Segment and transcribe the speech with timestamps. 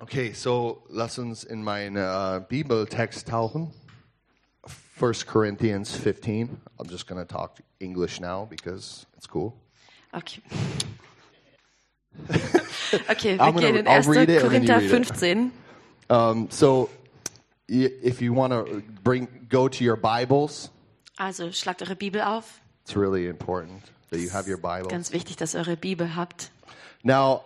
[0.00, 3.72] Okay, so lass uns in meinen uh, Bibeltext tauchen.
[4.98, 6.60] 1 Corinthians 15.
[6.78, 9.54] I'm just going to talk English now because it's cool.
[10.14, 10.40] Okay.
[13.10, 14.08] Okay, wir gehen in I'll 1.
[14.16, 15.06] read it and then Korinther read it.
[15.06, 15.52] 15.
[16.08, 16.88] Um, so
[17.68, 20.70] if you want to bring go to your Bibles,
[21.18, 22.60] Also schlagt eure Bibel auf.
[22.84, 24.88] it's really important that you have your Bible.
[24.88, 26.50] Ganz wichtig, dass ihr eure Bibel habt.
[27.02, 27.42] Now,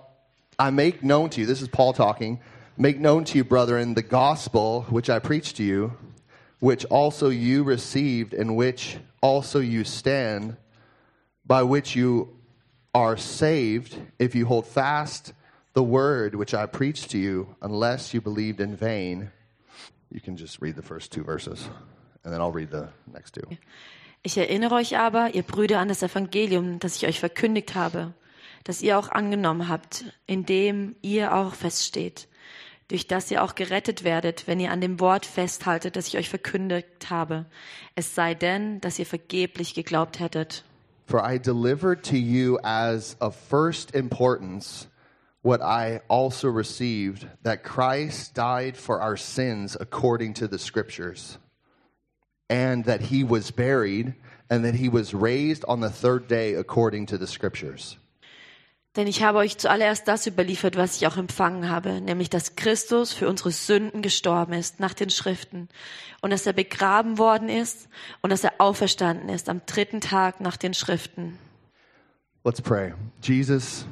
[0.60, 2.38] I make known to you, this is Paul talking,
[2.76, 5.94] make known to you, brethren, the gospel which I preached to you,
[6.58, 10.58] which also you received, in which also you stand,
[11.46, 12.36] by which you
[12.94, 15.32] are saved, if you hold fast
[15.72, 19.30] the word which I preached to you, unless you believed in vain.
[20.12, 21.70] You can just read the first two verses,
[22.22, 23.56] and then I'll read the next two.
[24.22, 28.12] Ich erinnere euch aber, ihr Brüder, an das Evangelium, das ich euch verkündigt habe,
[28.64, 32.28] das ihr auch angenommen habt, in dem ihr auch feststeht,
[32.88, 36.28] durch das ihr auch gerettet werdet, wenn ihr an dem Wort festhaltet, das ich euch
[36.28, 37.46] verkündigt habe.
[37.94, 40.64] Es sei denn, dass ihr vergeblich geglaubt hättet.
[41.06, 44.86] For I delivered to you as of first importance
[45.42, 51.38] what I also received that Christ died for our sins according to the scriptures,
[52.48, 54.14] and that he was buried,
[54.48, 57.96] and that he was raised on the third day according to the scriptures.
[58.96, 63.12] Denn ich habe euch zuallererst das überliefert, was ich auch empfangen habe, nämlich dass Christus
[63.12, 65.68] für unsere Sünden gestorben ist nach den Schriften
[66.22, 67.88] und dass er begraben worden ist
[68.20, 71.38] und dass er auferstanden ist am dritten Tag nach den Schriften.
[72.42, 72.92] Let's pray.
[73.22, 73.84] Jesus,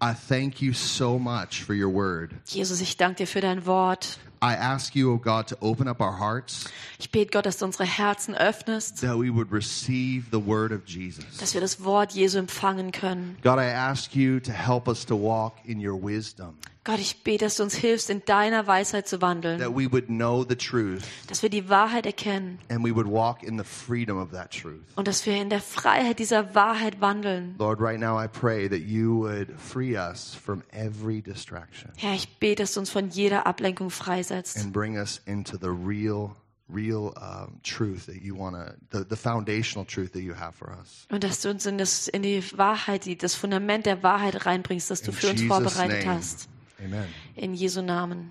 [0.00, 2.30] I thank you so much for your word.
[2.46, 4.18] Jesus, ich danke dir für dein Wort.
[4.44, 6.66] I ask you, O God, to open up our hearts
[6.98, 10.82] Ich bete Gott, dass du unsere Herzen öffnest, that we would receive the word of
[10.86, 11.24] Jesus.
[11.38, 13.38] dass wir das Wort Jesu empfangen können.
[13.42, 17.46] God, I ask you to help us to walk in your wisdom, Gott, ich bete,
[17.46, 21.02] dass du uns hilfst, in deiner Weisheit zu wandeln, that we would know the truth
[21.28, 24.82] dass wir die Wahrheit erkennen and we would walk in the freedom of that truth.
[24.96, 27.54] und dass wir in der Freiheit dieser Wahrheit wandeln.
[27.58, 32.28] Lord, right now I pray that you would free us from every distraction Herr, ich
[32.38, 34.58] bete, dass du uns von jeder Ablenkung freisetzt.
[34.58, 36.36] and bring us into the real,
[36.68, 40.68] real um, truth that you want to, the, the foundational truth that you have for
[40.78, 41.06] us.
[41.10, 44.90] Und dass du uns in, das, in die Wahrheit, die, das Fundament der Wahrheit reinbringst,
[44.90, 46.18] das du In für uns Jesus' vorbereitet name.
[46.18, 46.48] hast.
[46.82, 47.06] Amen.
[47.36, 48.30] In Jesu Namen.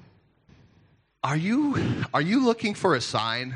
[1.22, 1.76] Are you,
[2.12, 3.54] are you looking for a sign?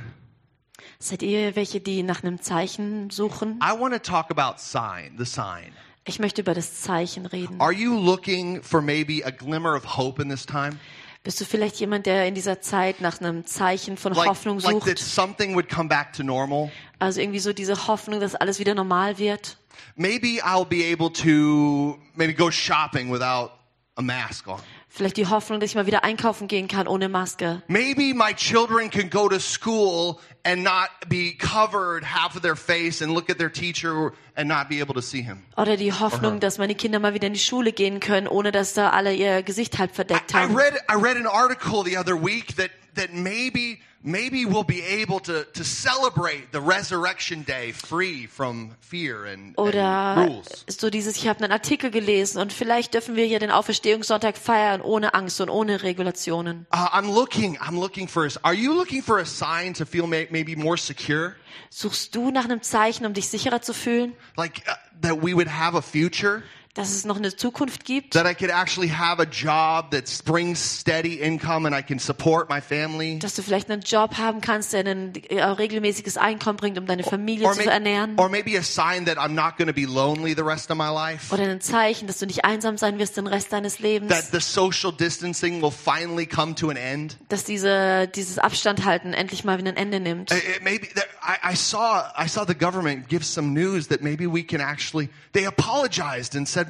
[1.00, 3.60] Seid ihr welche, die nach einem Zeichen suchen?
[3.62, 5.74] I want to talk about sign, the sign.
[6.06, 7.60] Ich möchte über das Zeichen reden.
[7.60, 10.80] Are you looking for maybe a glimmer of hope in this time?
[11.24, 14.80] Bist du vielleicht jemand, der in dieser Zeit nach einem Zeichen von Like, Hoffnung like
[14.86, 15.00] that sucht?
[15.00, 16.72] something would come back to normal?
[17.00, 19.58] Also irgendwie so diese Hoffnung, dass alles wieder normal wird?
[19.98, 23.52] Maybe I'll be able to maybe go shopping without
[23.98, 24.62] a mask on.
[24.98, 27.62] Vielleicht die Hoffnung, dass ich mal wieder einkaufen gehen kann ohne Maske.
[27.68, 33.00] Maybe my children can go to school and not be covered half of their face
[33.04, 35.44] and look at their teacher and not be able to see him.
[35.56, 38.74] Oder die Hoffnung, dass meine Kinder mal wieder in die Schule gehen können, ohne dass
[38.74, 40.56] da alle ihr Gesicht halb verdeckt I haben.
[40.56, 45.20] read I read an article the other week that that maybe maybe we'll be able
[45.20, 50.66] to to celebrate the resurrection day free from fear and, and Oder rules.
[50.68, 54.82] so dieses, ich habe einen Artikel gelesen und vielleicht dürfen wir hier den Auferstehungssonntag feiern
[54.82, 56.66] ohne Angst und ohne Regulationen.
[56.74, 57.58] Uh, I'm looking.
[57.60, 58.28] I'm looking for.
[58.44, 61.36] Are you looking for a sign to feel may, maybe more secure?
[61.70, 65.50] Suchst du nach einem Zeichen, um dich sicherer zu fühlen, Like uh, that we would
[65.50, 66.44] have a future,
[66.78, 70.80] dass es noch eine Zukunft gibt, that I could actually have a job that brings
[70.80, 73.20] steady income and I can support my family.
[73.20, 77.04] dass du vielleicht einen Job haben kannst, der ein äh, regelmäßiges Einkommen bringt, um deine
[77.04, 78.18] Familie zu may- ernähren.
[78.20, 80.90] or maybe a sign that I'm not going to be lonely the rest of my
[80.90, 81.34] life.
[81.34, 84.32] Oder ein Zeichen, dass du nicht einsam sein wirst den Rest deines That Lebens.
[84.32, 87.18] the social distancing will finally come to an end.
[87.30, 90.32] Dass diese, dieses Abstand halten endlich mal wieder ein Ende nimmt.
[90.32, 94.02] It- it maybe that I, I saw I saw the government give some news that
[94.02, 96.67] maybe we can actually they apologized and said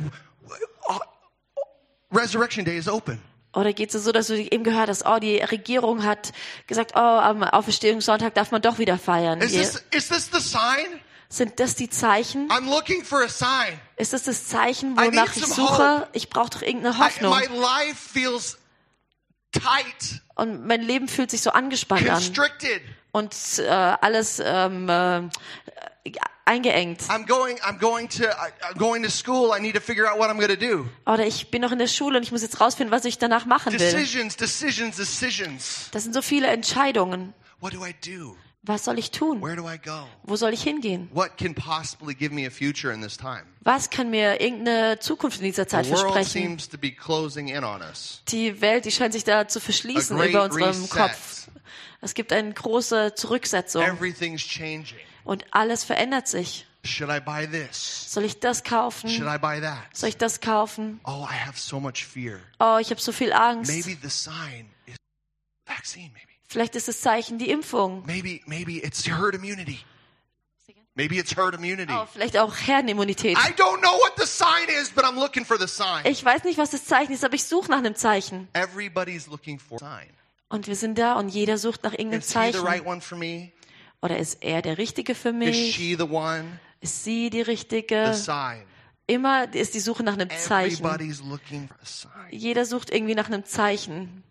[0.88, 1.00] "Oh,
[2.12, 3.22] resurrection day is open.
[3.54, 6.32] Oder geht es so, dass du eben gehört hast, oh, die Regierung hat
[6.68, 9.42] gesagt, oh, am Auferstehungssonntag darf man doch wieder feiern.
[9.42, 11.02] Is this is this the sign?
[11.30, 12.50] Sind das die Zeichen?
[12.50, 13.80] I'm looking for a sign.
[13.98, 16.08] Ist das das Zeichen, I need wonach ich suche?
[16.14, 17.32] Ich brauche doch irgendeine I, Hoffnung.
[17.36, 18.58] my life feels
[19.52, 22.24] tight, Und mein Leben fühlt sich so angespannt an
[23.12, 25.30] und äh, alles ähm, äh,
[26.48, 27.02] eingeengt.
[27.10, 29.52] I'm going I'm going to I, I'm going to school.
[29.56, 30.86] I need to figure out what I'm going to do.
[31.06, 33.46] Oder ich bin noch in der Schule und ich muss jetzt rausfinden, was ich danach
[33.46, 33.80] machen will.
[33.80, 35.90] Decisions, decisions, decisions.
[35.92, 37.34] Das sind so viele Entscheidungen.
[37.60, 38.36] What do I do?
[38.64, 39.42] Was soll ich tun?
[39.42, 40.08] Where do I go?
[40.24, 41.10] Wo soll ich hingehen?
[41.14, 43.44] What can possibly give me a future in this time?
[43.62, 46.58] Was kann mir irgendeine Zukunft in dieser Zeit The world versprechen?
[46.58, 48.22] seems to be closing in on us.
[48.28, 50.90] Die Welt, die scheint sich da zu verschließen über unserem reset.
[50.90, 51.48] Kopf.
[52.02, 55.00] Es gibt eine große Zurücksetzung Everything's changing.
[55.24, 56.66] und alles verändert sich.
[56.84, 58.12] Should I buy this?
[58.14, 59.10] Soll ich das Should kaufen?
[59.10, 59.84] I buy that?
[59.94, 61.00] Soll ich das kaufen?
[61.06, 62.40] Oh, I have so much fear.
[62.60, 63.72] Oh, ich habe so viel Angst.
[63.72, 64.96] Maybe the sign is
[65.66, 66.32] vaccine, maybe.
[66.48, 68.06] Vielleicht ist das Zeichen die Impfung.
[68.06, 69.80] Maybe maybe it's herd immunity.
[70.98, 71.94] Maybe it's herd immunity.
[71.94, 73.38] Oh, vielleicht auch Herdenimmunität.
[73.38, 76.04] I don't know what the sign is, but I'm looking for the sign.
[76.06, 78.48] Ich weiß nicht, was das Zeichen ist, aber ich suche nach einem Zeichen.
[78.54, 80.10] Everybody's looking for a sign.
[80.50, 82.66] Und wir sind da und jeder sucht nach irgendeinem Is he the Zeichen.
[82.66, 83.52] right one for me?
[84.02, 85.76] Oder ist er der Richtige für Is mich?
[85.76, 86.60] she the one?
[86.80, 88.14] Ist sie die The Richtige?
[88.14, 88.64] sign.
[89.08, 90.84] Immer ist die Suche nach einem Zeichen.
[90.86, 92.12] Everybody's looking for a sign.
[92.32, 94.24] Jeder sucht irgendwie nach einem Zeichen.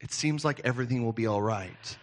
[0.00, 1.98] It seems like everything will be all right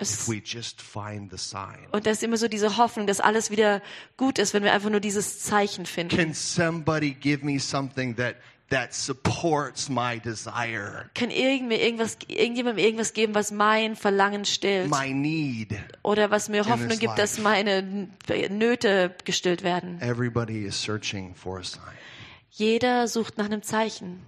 [0.00, 1.86] if Es, we just find the sign.
[1.92, 3.80] und da ist immer so diese Hoffnung, dass alles wieder
[4.16, 6.16] gut ist, wenn wir einfach nur dieses Zeichen finden.
[6.16, 8.36] Can somebody give me something that
[8.70, 14.90] that supports my desire, Kann irgendwer irgendwas, irgendjemandem irgendwas geben, was mein Verlangen stillt?
[14.90, 15.74] my need?
[16.02, 18.08] Oder was mir Hoffnung gibt, dass meine
[18.50, 20.00] Nöte gestillt werden?
[20.00, 21.82] Everybody is searching for a sign.
[22.50, 24.22] Jeder sucht nach einem Zeichen.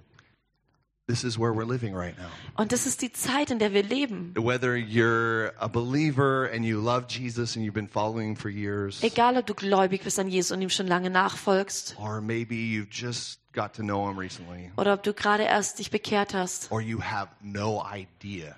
[1.08, 2.26] This is where we're living right now.
[2.56, 4.34] Und das ist die Zeit, in der wir leben.
[4.36, 9.36] Whether you're a believer and you love Jesus and you've been following for years, Egal,
[9.36, 13.38] ob du gläubig bist an Jesus und ihm schon lange nachfolgst, or maybe you've just
[13.56, 17.00] got to know him recently, oder ob du gerade erst dich bekehrt hast, or you
[17.02, 18.54] have no idea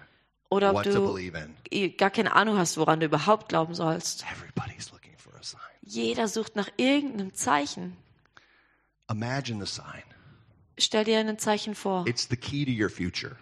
[0.50, 1.54] oder ob what to du believe in.
[1.70, 4.24] eh gar keine Ahnung hast, woran du überhaupt glauben sollst.
[4.30, 5.60] Everybody's looking for a sign.
[5.82, 7.96] Jeder sucht nach irgendeinem Zeichen.
[9.10, 10.02] Imagine the sign.
[10.78, 12.06] Stell dir ein Zeichen vor.
[12.06, 13.36] It's the key to your future.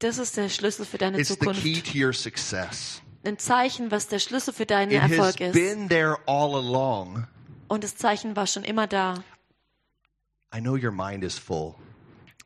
[0.00, 1.62] Das ist der Schlüssel für deine It's the Zukunft.
[1.62, 3.02] key to your success.
[3.24, 5.52] Ein Zeichen, was der Schlüssel für deinen It has Erfolg ist.
[5.52, 7.26] been there all along.
[7.68, 9.22] Und das Zeichen war schon immer da.
[10.54, 11.74] I know your mind is full.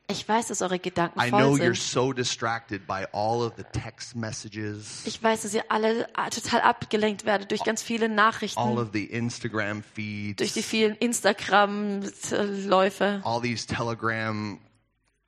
[0.09, 1.77] Ich weiß, dass eure Gedanken I know voll you're sind.
[1.77, 6.59] so distracted by all of the text messages, Ich weiß, dass ihr alle ah, total
[6.61, 13.21] abgelenkt werdet durch ganz viele all Nachrichten, of the Instagram durch die feeds, vielen Instagram-Läufe,
[13.23, 14.59] all these Telegram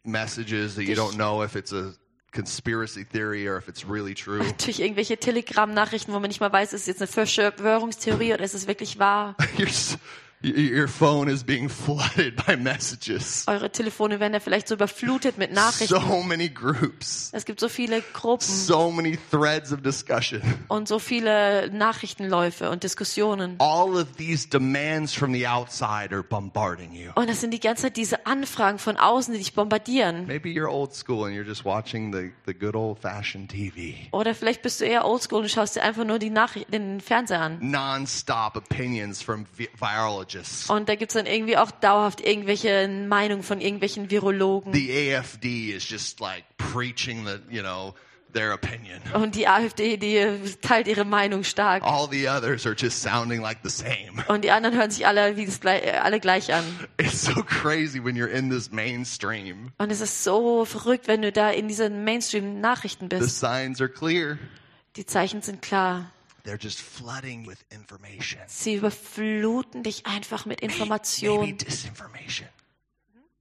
[0.04, 1.94] messages that you don't know if it's a
[2.34, 4.44] conspiracy theory or if it's really true.
[4.66, 8.54] durch irgendwelche Telegram-Nachrichten, wo man nicht mal weiß, ist es jetzt eine Verschwörungstheorie oder ist
[8.56, 9.36] es wirklich wahr.
[9.58, 9.98] your, s-
[10.44, 13.46] your phone is being flooded by messages.
[13.48, 15.96] Eure Telefone werden ja vielleicht so überflutet mit Nachrichten.
[16.00, 20.42] So many groups, Es gibt so viele Gruppen so many threads of discussion.
[20.68, 23.56] und so viele Nachrichtenläufe und Diskussionen.
[23.60, 27.12] All of these demands from the outside are bombarding you.
[27.16, 30.28] Und das sind die ganze Zeit diese Anfragen von außen, die dich bombardieren.
[30.28, 33.96] Maybe you're old school and you're just watching the, the good old fashioned TV.
[34.12, 37.42] Oder vielleicht bist du eher oldschool und schaust dir einfach nur die Nachrichten, den Fernseher
[37.42, 37.58] an.
[37.62, 39.70] Non-stop opinions from vi-
[40.34, 40.70] virologists.
[40.70, 44.74] Und da gibt's dann irgendwie auch dauerhaft irgendwelche Meinungen von irgendwelchen Virologen.
[44.74, 47.94] The AFD is just like preaching the, you know,
[48.34, 49.00] their opinion.
[49.14, 50.28] Und die AfD, die
[50.62, 51.84] teilt ihre Meinung stark.
[51.84, 54.24] All the others are just sounding like the same.
[54.28, 56.64] Und die anderen hören sich alle, wie das, gleich- äh, alle gleich an.
[57.00, 59.72] It's so crazy when you're in this mainstream.
[59.78, 63.40] Und es ist so verrückt, wenn du da in diesen Mainstream-Nachrichten The bist.
[63.40, 64.38] signs are clear.
[64.98, 66.12] Die Zeichen sind klar.
[66.46, 68.40] They're just flooding with information.
[68.48, 71.58] Sie überfluten dich einfach mit Maybe Informationen.
[71.58, 72.48] disinformation.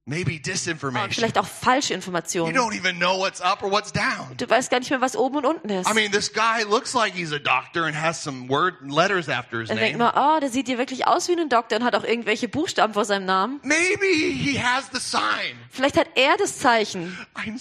[0.07, 1.11] Maybe Und disinformation.
[1.13, 2.55] vielleicht auch falsche You Informationen.
[2.55, 4.35] don't even know what's up or what's down.
[4.37, 5.89] Du weißt gar nicht mehr, was oben und unten ist.
[5.89, 9.61] I mean, this guy looks like he's a doctor and has some word letters after
[9.61, 9.97] his name.
[9.97, 12.93] man, oh, der sieht ja wirklich aus wie ein Doktor und hat auch irgendwelche Buchstaben
[12.93, 13.59] vor seinem Namen.
[13.63, 15.57] Maybe he has the sign.
[15.71, 17.17] Vielleicht hat er das Zeichen.
[17.33, 17.59] I'm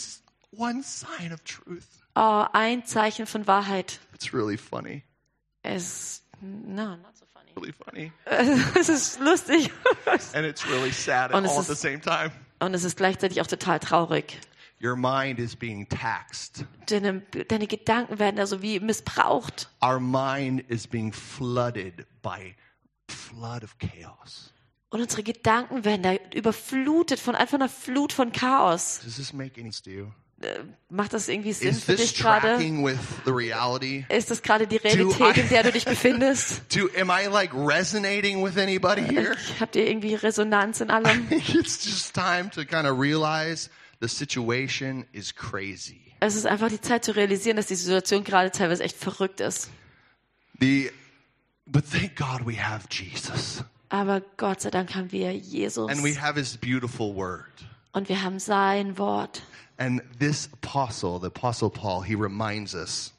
[0.54, 1.84] one sign of truth.
[2.14, 4.00] Oh, ein Zeichen von Wahrheit.
[4.14, 5.02] It's really funny.
[5.64, 7.50] Es, no, not so funny.
[7.56, 8.12] Really funny.
[8.78, 9.70] es ist lustig.
[10.34, 12.30] And it's really sad Und all at the same time.
[12.60, 14.38] Und es ist gleichzeitig auch total traurig.
[14.82, 16.66] Your mind is being taxed.
[16.86, 19.70] Deine, deine Gedanken werden also wie missbraucht.
[19.82, 22.54] Our mind is being flooded by
[23.08, 24.52] flood of chaos.
[24.90, 29.00] Und unsere Gedanken werden da überflutet von einfach einer Flut von Chaos.
[29.02, 30.12] Does this make any sense to you?
[30.88, 32.56] Macht das irgendwie Sinn Is für dich gerade?
[34.08, 36.62] Ist das gerade die I- Realität, in der du dich befindest?
[36.74, 39.36] Do am I like resonating with anybody here?
[39.60, 41.26] Habt ihr irgendwie Resonanz in allem?
[41.30, 43.70] it's just time to kind of realize
[44.00, 46.00] the situation is crazy.
[46.20, 49.70] Es ist einfach die Zeit zu realisieren, dass die Situation gerade teilweise echt verrückt ist.
[50.60, 50.90] The
[51.66, 53.64] but thank God we have Jesus.
[53.88, 55.90] Aber Gott sei Dank haben wir Jesus.
[55.90, 57.44] And we have his beautiful word.
[57.92, 59.42] Und wir haben sein Wort.
[59.78, 63.12] And this apostle, the apostle Paul, he reminds us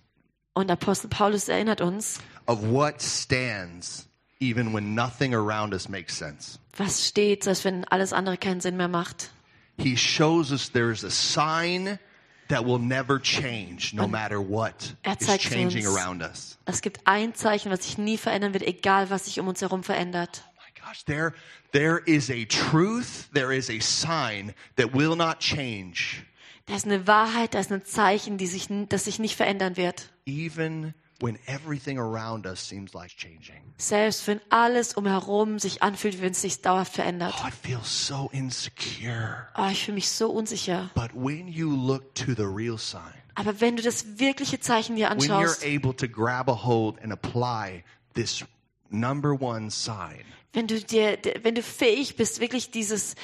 [0.55, 4.07] Und Apostel Paulus erinnert uns, of what stands
[4.39, 6.59] even when nothing around us makes sense.
[6.77, 9.31] was steht, selbst wenn alles andere keinen Sinn mehr macht.
[9.77, 11.99] He shows us there's a sign
[12.47, 16.57] that will never change no matter what Er is changing uns- around us.
[16.65, 19.83] Es gibt ein Zeichen, was sich nie verändern wird, egal was sich um uns herum
[19.83, 20.43] verändert.
[20.81, 21.33] Gosh, there,
[21.71, 26.23] there is a truth, there is a sign that will not change,
[26.67, 30.11] Da ist eine Wahrheit, da ist ein Zeichen, die sich, das sich nicht verändern wird.
[30.25, 33.61] even when everything around us seems like changing.
[33.77, 37.35] Selbst wenn alles umherum sich anfühlt, wenn es sich dauerhaft verändert.
[37.41, 39.47] Oh, it feels so insecure.
[39.55, 40.89] Oh, ich fühle mich so unsicher.
[40.95, 45.09] But when you look to the real sign, Aber wenn du das wirkliche Zeichen dir
[45.09, 48.43] when you're anschaust, able to grab a hold and apply this
[48.89, 53.15] number one sign, wenn du dir, wenn du fähig bist, wirklich dieses,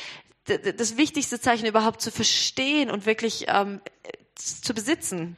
[0.45, 3.81] das wichtigste Zeichen überhaupt zu verstehen und wirklich ähm,
[4.35, 5.37] zu besitzen,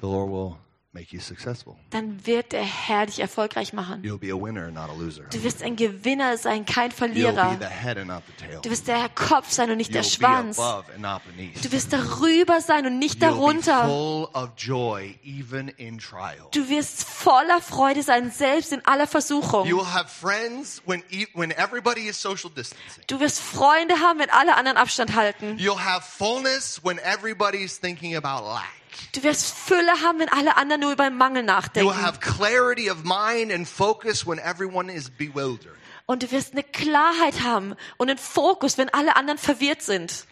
[0.00, 1.76] the Lord will make you successful.
[1.90, 4.02] dann wird der Herr dich erfolgreich machen.
[4.02, 5.24] You'll be a winner, not a loser.
[5.24, 7.56] Du wirst ein Gewinner sein, kein You'll be Verlierer.
[7.60, 8.60] the head and not the tail.
[8.62, 10.58] Du wirst der Kopf sein und nicht der You'll be Schwanz.
[10.58, 11.64] above and not beneath.
[11.64, 13.84] Du wirst darüber sein und nicht You'll be darunter.
[13.86, 16.48] full of joy, even in trial.
[16.52, 19.66] Du wirst voller Freude sein, selbst in aller Versuchung.
[19.66, 23.04] You will have friends when e- when everybody is social distancing.
[23.06, 25.58] Du wirst Freunde haben, wenn alle anderen Abstand halten.
[25.58, 28.64] You'll have fullness when everybody's thinking about lack.
[29.12, 32.02] Du wirst Fülle haben, wenn alle anderen nur über den Mangel You will nachdenken.
[32.02, 35.74] have clarity of mind and focus when everyone is bewildered.
[36.06, 40.26] Und du wirst eine Klarheit haben und einen Fokus, wenn alle anderen verwirrt sind.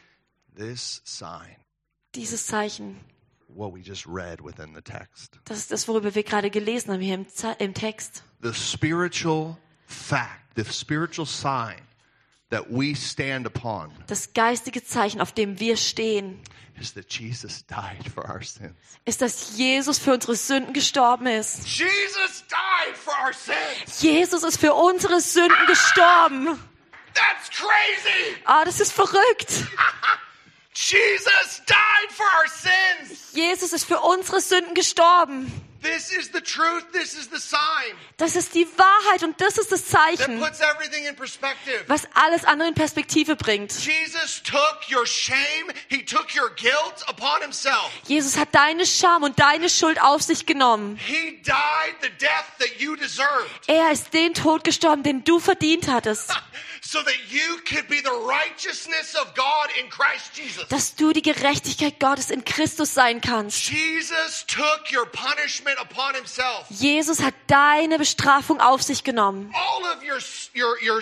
[0.57, 1.57] This sign,
[2.15, 2.99] Dieses Zeichen,
[3.49, 7.01] what we just read within the text, das ist das, worüber wir gerade gelesen haben
[7.01, 7.25] hier
[7.59, 8.23] im Text.
[8.43, 11.77] the spiritual fact, the spiritual sign
[12.51, 16.41] that we stand upon Das geistige Zeichen, auf dem wir stehen,
[16.81, 18.75] is that Jesus died for our sins.
[19.05, 21.67] ist, dass Jesus für unsere Sünden gestorben ist.
[21.67, 24.03] Jesus died for our sins.
[24.03, 26.47] Jesus ist für unsere Sünden gestorben.
[27.15, 28.37] That's crazy.
[28.45, 29.49] Ah, das ist verrückt.
[30.75, 33.33] Jesus died for our sins.
[33.33, 35.51] Jesus ist für unsere Sünden gestorben.
[35.87, 36.85] This is the truth.
[36.93, 40.61] This is the sign Das ist die Wahrheit und das ist das that Zeichen, puts
[40.61, 41.85] everything in perspective.
[41.87, 43.73] was alles andere in Perspektive bringt.
[43.73, 45.37] Jesus took your shame,
[45.89, 47.91] he took your guilt upon himself.
[48.07, 50.97] Jesus hat deine Scham und deine Schuld auf sich genommen.
[50.97, 55.89] He died the death that you deserved Er ist den Tod gestorben, den du verdient
[55.89, 56.31] hattest,
[56.87, 60.69] so that you could be the righteousness of God in Christ Jesus.
[60.69, 63.69] dass du die Gerechtigkeit Gottes in Christus sein kannst.
[63.69, 66.67] Jesus took your punishment upon himself.
[66.71, 69.53] Jesus hat deine Bestrafung auf sich genommen.
[69.55, 70.19] All of your
[70.55, 71.01] your your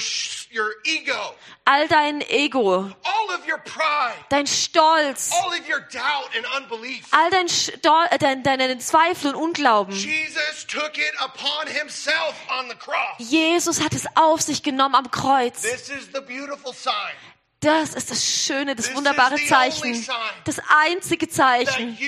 [0.51, 1.35] your ego,
[1.67, 7.07] All dein Ego, all of your pride, dein Stolz, all of your doubt and unbelief.
[7.13, 9.95] all dein, Stol äh, dein, deine Zweifel und Unglauben.
[9.95, 13.17] Jesus took it upon himself on the cross.
[13.19, 15.63] Jesus hat es auf sich genommen am Kreuz.
[15.75, 17.17] This is the beautiful sign
[17.59, 20.07] Das ist das Schöne, das wunderbare Zeichen.
[20.45, 21.99] Das einzige Zeichen.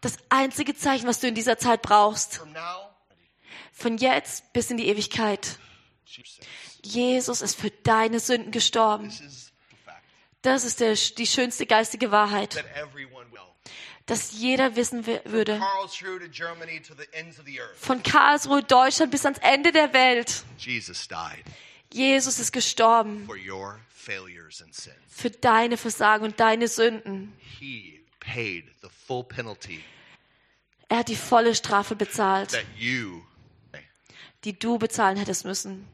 [0.00, 2.40] Das einzige Zeichen, was du in dieser Zeit brauchst.
[3.72, 5.58] Von jetzt bis in die Ewigkeit.
[6.82, 7.40] Jesus.
[7.40, 9.12] Ist für deine Sünden gestorben.
[10.42, 12.64] Das ist der, die schönste geistige Wahrheit.
[14.10, 15.60] Dass jeder wissen wi- würde.
[17.76, 20.42] Von Karlsruhe, Deutschland bis ans Ende der Welt.
[21.92, 23.28] Jesus ist gestorben
[25.08, 27.32] für deine Versagen und deine Sünden.
[30.88, 32.52] Er hat die volle Strafe bezahlt,
[34.44, 35.86] die du bezahlen hättest müssen.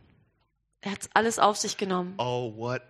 [0.80, 2.14] Er hat alles auf sich genommen.
[2.18, 2.80] Oh, what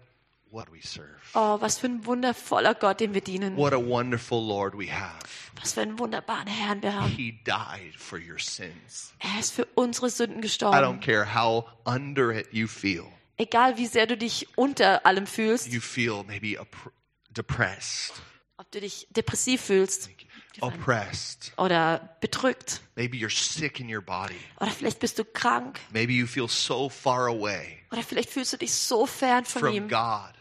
[0.51, 1.21] what we serve.
[1.35, 3.57] Oh, was für ein wundervoller Gott, den wir dienen.
[3.57, 5.19] What a wonderful Lord we have.
[5.61, 7.09] Was für einen wunderbaren Herrn wir haben.
[7.11, 9.13] He died for your sins.
[9.19, 11.01] Er ist für unsere Sünden I don't gestorben.
[11.01, 13.05] care how under it you feel.
[13.39, 16.57] Egal wie sehr du dich unter allem fühlst, You feel maybe
[17.31, 18.15] depressed,
[18.57, 20.09] ob du dich depressiv fühlst
[20.61, 21.53] oppressed.
[21.59, 24.37] oder bedrückt Maybe you're sick in your body.
[24.59, 28.57] oder vielleicht bist du krank Maybe you feel so far away oder vielleicht fühlst du
[28.57, 30.33] dich so fern von from ihm, God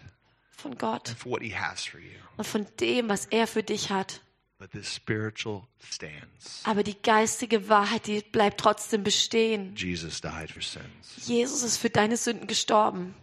[0.66, 2.10] von Gott and for what He has for you.
[2.38, 4.22] und von dem, was er für dich hat.
[4.58, 6.62] But this spiritual stands.
[6.64, 9.76] Aber die geistige Wahrheit, die bleibt trotzdem bestehen.
[9.76, 11.28] Jesus died for sins.
[11.28, 13.14] Jesus ist für deine Sünden gestorben.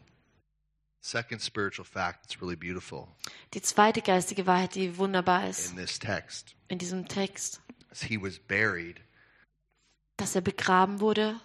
[1.00, 3.08] Second spiritual fact that's really beautiful
[3.54, 8.20] Die zweite geistige Wahrheit, die wunderbar ist in this text in diesem Text, is He
[8.22, 9.00] was buried.
[10.18, 11.40] dass er begraben wurde.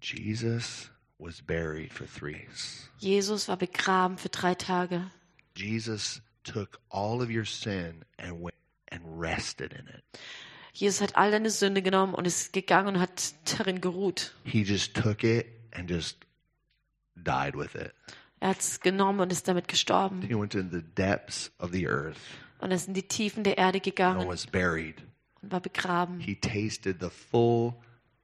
[0.00, 2.88] Jesus was buried for three days.
[2.98, 5.10] Jesus war begraben für drei Tage.
[5.56, 8.54] Jesus took all of your sin and went
[8.90, 10.02] and rested in it.
[10.72, 14.34] Jesus hat all deine Sünde genommen und ist gegangen und hat darin geruht.
[14.44, 16.18] He just took it and just
[17.16, 17.92] died with it.
[18.40, 20.20] Er hat es genommen und ist damit gestorben.
[20.22, 22.18] He went into the depths of the earth
[22.58, 25.02] Und er ist in die Tiefen der Erde and gegangen was buried.
[25.42, 26.20] und war begraben.
[26.20, 27.74] He tasted the full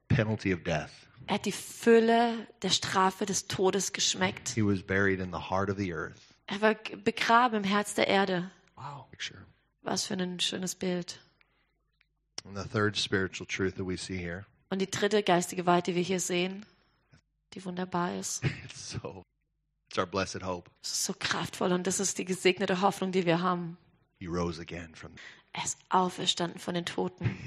[0.07, 0.91] penalty of death.
[1.27, 4.49] Er hat die Fülle der Strafe des Todes geschmeckt.
[4.49, 6.19] He was buried in the heart of the earth.
[6.47, 8.51] Er war begraben im Herz der Erde.
[8.75, 9.09] Wow.
[9.09, 9.45] Picture.
[9.81, 11.19] Was für ein schönes Bild.
[12.45, 15.95] And the third spiritual truth that we see here, Und die dritte geistige Wahrheit, die
[15.95, 16.65] wir hier sehen,
[17.53, 18.43] die wunderbar ist.
[18.65, 19.23] it's so,
[19.87, 20.69] it's our blessed hope.
[20.81, 23.77] Es ist so kraftvoll und das ist die gesegnete Hoffnung, die wir haben.
[24.19, 25.11] He rose again from
[25.53, 27.37] Er ist auferstanden von den Toten.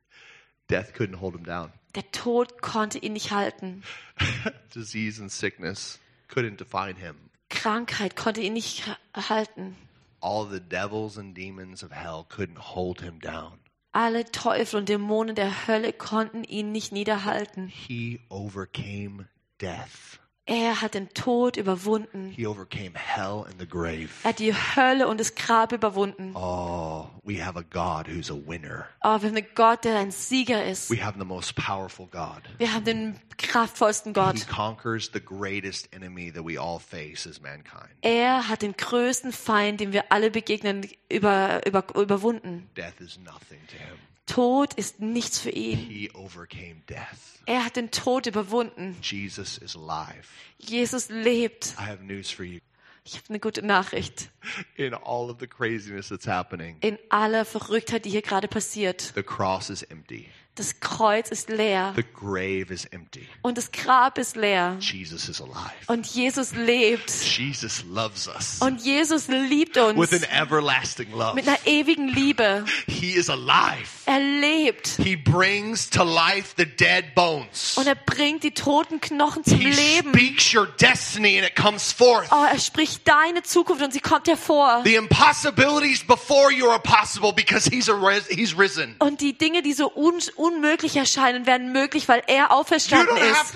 [0.68, 1.72] death couldn't hold him down.
[1.94, 3.82] Der Tod konnte ihn nicht halten.
[4.74, 7.16] Disease and sickness couldn't define him.
[7.50, 9.76] Krankheit konnte ihn nicht ha- halten.
[10.20, 13.58] All the devils and demons of hell couldn't hold him down.
[13.92, 17.68] Alle Teufel und Dämonen der Hölle konnten ihn nicht niederhalten.
[17.68, 19.28] He overcame
[19.60, 20.20] death.
[20.48, 22.30] Er hat den Tod überwunden.
[22.30, 24.08] He overcame hell and the grave.
[24.22, 26.34] Er hat die Hölle und das Grab überwunden.
[26.34, 28.86] Oh, we have a God who's a winner.
[29.02, 30.90] Oh, wir haben einen Gott, der ein Sieger ist.
[30.90, 32.40] We have the most powerful God.
[32.56, 34.38] Wir haben den kraftvollsten Gott.
[34.38, 37.90] He conquers the greatest enemy that we all face as mankind.
[38.00, 42.70] Er hat den größten Feind, dem wir alle begegnen, über, über, überwunden.
[42.74, 43.98] Death is nothing to him.
[44.28, 45.78] Tod ist nichts für ihn.
[45.78, 47.40] He overcame death.
[47.46, 48.96] Er hat den Tod überwunden.
[49.02, 50.28] Jesus is alive.
[50.58, 51.74] Jesus lebt.
[51.78, 52.60] I have news for you.
[53.04, 54.28] Ich habe eine gute Nachricht.
[54.76, 59.12] In all of the craziness that's happening, In aller Verrücktheit, die hier gerade passiert.
[59.14, 60.28] the cross is empty.
[60.58, 63.28] Das Kreuz ist leer The grave is empty.
[63.42, 64.76] und das Grab ist leer.
[64.80, 65.70] Jesus is alive.
[65.86, 67.10] Und Jesus lebt.
[67.10, 71.34] Jesus loves us Und Jesus liebt with uns an everlasting love.
[71.36, 72.64] mit einer ewigen Liebe.
[72.88, 73.86] He is alive.
[74.06, 77.76] Er lebt He brings to life the dead bones.
[77.76, 80.12] und er bringt die toten Knochen zum He Leben.
[80.12, 82.26] speaks your destiny and it comes forth.
[82.32, 84.82] Oh, er spricht deine Zukunft und sie kommt hervor.
[84.84, 87.94] The impossibilities before you are possible because he's a
[88.28, 88.96] he's risen.
[88.98, 93.54] Und die Dinge, die so un unmöglich erscheinen, werden möglich, weil er auferstanden ist.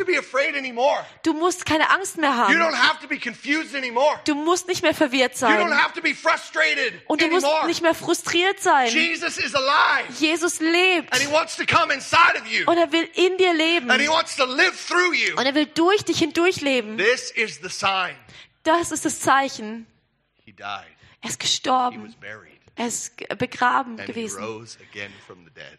[1.23, 2.55] Du musst keine Angst mehr haben.
[4.25, 5.83] Du musst nicht mehr verwirrt You don't sein.
[5.83, 8.89] have to be frustrated Und du musst nicht mehr frustriert sein.
[8.89, 11.13] Jesus is alive Jesus lebt.
[11.13, 13.91] and he wants to come inside of you Und er will in dir leben.
[13.91, 15.37] and he wants to live through you.
[15.37, 16.99] Und er will durch dich hindurch leben.
[16.99, 18.15] This is the sign.
[18.63, 19.87] Das ist das Zeichen.
[20.45, 20.63] He died.
[20.63, 20.87] Er ist
[21.23, 22.15] He was gestorben.
[22.75, 24.43] Er ist begraben and gewesen.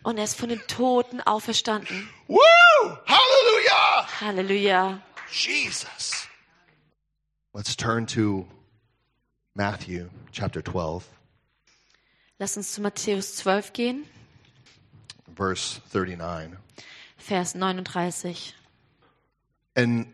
[0.03, 2.09] Und er ist von den Toten auferstanden.
[2.27, 2.37] Woo!
[3.05, 4.21] Hallelujah!
[4.21, 5.01] Halleluja.
[5.31, 6.27] Jesus.
[7.53, 8.47] Let's turn to
[9.55, 11.07] Matthew chapter 12,
[12.39, 14.05] Lass uns zu Matthäus 12 gehen,
[15.35, 16.57] verse 39.
[17.17, 18.53] Vers 39.
[19.75, 20.07] And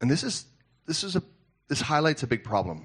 [0.00, 0.46] and this is
[0.86, 1.22] this is a
[1.68, 2.84] this highlights a big problem.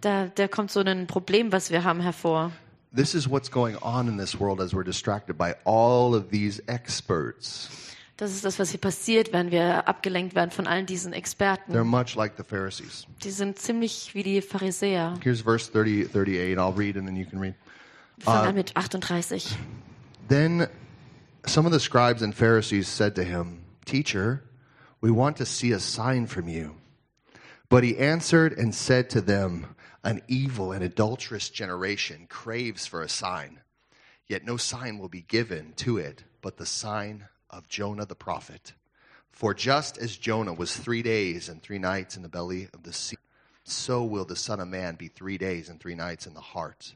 [0.00, 2.52] Da, da kommt so ein Problem, was wir haben, hervor.
[2.94, 6.62] This is what's going on in this world as we're distracted by all of these
[6.66, 7.68] experts.
[8.16, 11.76] Das ist das, was hier passiert, wenn wir abgelenkt werden von allen diesen They're Experten.
[11.84, 13.06] much like the Pharisees.
[13.24, 15.18] Die sind ziemlich wie die Pharisäer.
[15.20, 16.56] Here's verse 30, 38.
[16.56, 17.54] I'll read and then you can read.
[18.18, 19.56] Wir fangen an mit 38.
[20.28, 20.68] Then
[21.44, 24.44] some of the scribes and Pharisees said to him, Teacher,
[25.02, 26.76] we want to see a sign from you.
[27.68, 33.08] But he answered and said to them, An evil and adulterous generation craves for a
[33.08, 33.60] sign,
[34.26, 38.74] yet no sign will be given to it but the sign of Jonah the prophet.
[39.32, 42.92] For just as Jonah was three days and three nights in the belly of the
[42.92, 43.16] sea,
[43.64, 46.94] so will the Son of Man be three days and three nights in the heart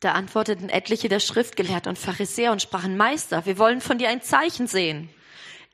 [0.00, 4.22] Da antworteten etliche der Schriftgelehrten und Pharisäer und sprachen, Meister, wir wollen von dir ein
[4.22, 5.08] Zeichen sehen.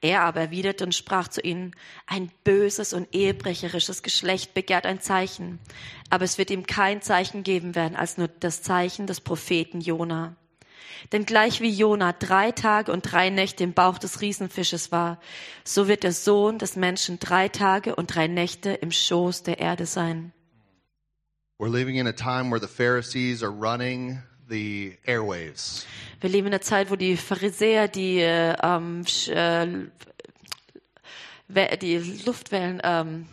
[0.05, 1.75] Er aber erwiderte und sprach zu ihnen,
[2.07, 5.61] ein böses und ehebrecherisches Geschlecht begehrt ein Zeichen,
[6.11, 10.37] aber es wird ihm kein Zeichen geben werden, als nur das Zeichen des Propheten Jona.
[11.13, 15.23] Denn gleich wie Jona drei Tage und drei Nächte im Bauch des Riesenfisches war,
[15.65, 19.87] so wird der Sohn des Menschen drei Tage und drei Nächte im Schoß der Erde
[19.87, 20.35] sein.
[21.59, 25.87] We're living in a time where the Pharisees are running the airwaves.
[26.21, 29.67] Wir leben in einer Zeit, wo die Pharisäer die, äh, ähm, äh,
[31.79, 33.27] die Luftwellen, ähm,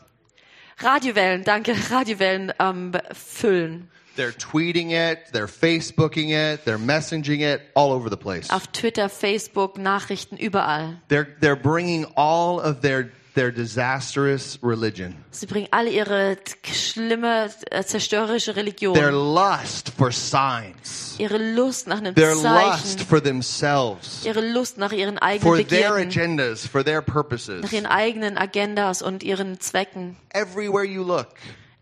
[0.79, 3.89] Radiowellen, danke, Radiowellen ähm, füllen.
[4.17, 8.49] They're tweeting it, they're Facebooking it, they're messaging it all over the place.
[8.49, 10.97] Auf Twitter, Facebook, Nachrichten, überall.
[11.07, 17.83] They're, they're bringing all of their their disastrous religion, Sie bringen alle ihre schlimme, äh,
[17.83, 18.93] zerstörerische Religion.
[18.93, 22.99] their lust for signs, ihre Lust nach einem their lust Zeichen.
[23.07, 26.09] for themselves, Ihre Lust nach ihren for eigenen their Begierden.
[26.09, 27.61] agendas, for their purposes.
[27.63, 30.17] Nach ihren eigenen Agendas und ihren Zwecken.
[30.33, 31.29] Everywhere you look,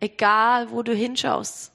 [0.01, 1.71] Egal, wo du hinschaust.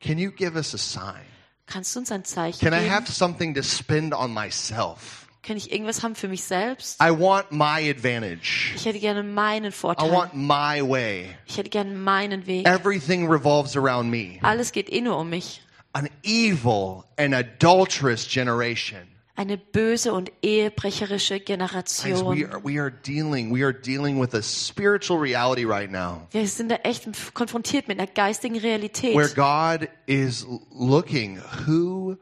[0.00, 1.24] can you give us a sign?
[1.66, 2.90] Kannst du uns ein Zeichen Can I geben?
[2.94, 5.17] have something to spend on myself?
[5.48, 7.00] Kann ich irgendwas haben für mich selbst?
[7.02, 8.74] I want my advantage.
[8.76, 10.12] Ich hätte gerne meinen I Vorteil.
[10.12, 11.30] want my way.
[11.46, 12.68] Ich hätte gerne meinen Weg.
[12.68, 14.38] Everything revolves around me.
[14.42, 15.62] Alles geht eh nur um mich.
[15.94, 19.00] An evil and adulterous generation.
[19.36, 22.26] Eine böse und ehebrecherische Generation.
[22.26, 26.46] we are, we are dealing we are dealing with a spiritual reality right now Wir
[26.46, 32.18] sind da echt konfrontiert mit einer geistigen Realität, where God is looking who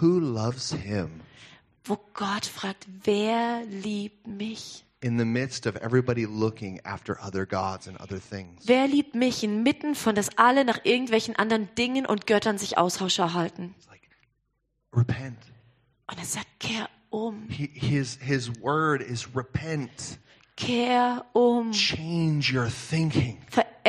[0.00, 1.22] who loves him
[1.88, 4.86] wo Gott fragt, wer liebt mich?
[5.02, 8.62] in the midst of everybody looking after other gods and other things.
[8.66, 13.32] Wer liebt mich inmitten von, dass alle nach irgendwelchen anderen Dingen und Göttern sich Ausschau
[13.32, 13.74] halten?
[13.88, 14.08] Like
[14.92, 15.38] repent.
[16.08, 20.18] Und er sagt, kehr um, his his word is repent.
[20.56, 23.38] kehr um, Change your thinking.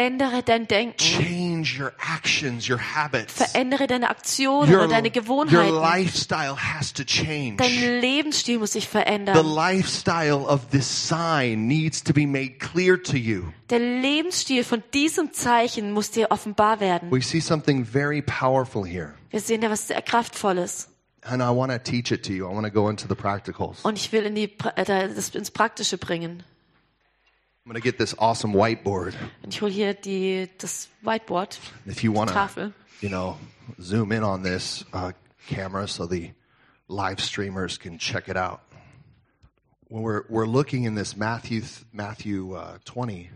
[0.01, 3.33] Verändere dein Denken, Change your actions, your habits.
[3.33, 5.73] verändere deine Aktionen Your, und deine your Gewohnheiten.
[5.75, 7.57] lifestyle has to change.
[7.57, 9.55] Dein Lebensstil muss sich The verändern.
[9.55, 13.45] lifestyle of this sign needs to be made clear to you.
[13.71, 17.09] Der Lebensstil von diesem Zeichen muss dir offenbar werden.
[17.11, 19.13] We see something very powerful here.
[19.31, 20.89] Wir sehen da was sehr Kraftvolles.
[21.23, 22.47] And I want to teach it to you.
[22.47, 23.83] I want to go into the practicals.
[23.83, 26.43] Und ich will in die, äh, das ins Praktische bringen.
[27.67, 29.13] I'm going to get this awesome whiteboard.
[29.43, 32.71] Und ich hole hier die, das Whiteboard, If you want to, Tafel.
[33.01, 33.35] you know,
[33.81, 35.11] zoom in on this uh,
[35.49, 36.31] camera so the
[36.87, 38.61] live streamers can check it out.
[39.89, 43.29] When we're, we're looking in this Matthew, Matthew uh, 20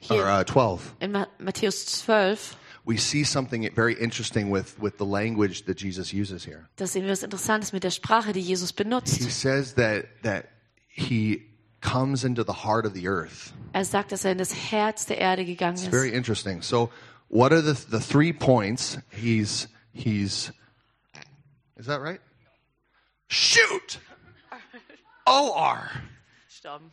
[0.00, 0.24] Here.
[0.24, 5.06] or uh, 12, In Ma Matthäus 12, we see something very interesting with, with the
[5.06, 6.68] language that Jesus uses here.
[6.76, 9.16] da sehen wir was Interessantes mit der Sprache, die Jesus benutzt.
[9.22, 10.50] He says that, that
[10.86, 11.46] he
[11.80, 13.52] comes into the heart of the earth.
[13.72, 15.90] Er sagt, dass er in das Herz der Erde gegangen It's ist.
[15.90, 16.62] very interesting.
[16.62, 16.90] So,
[17.28, 20.52] what are the the three points he's he's
[21.76, 22.20] Is that right?
[23.28, 23.98] Shoot.
[25.26, 25.90] O R.
[26.48, 26.90] Gestorben.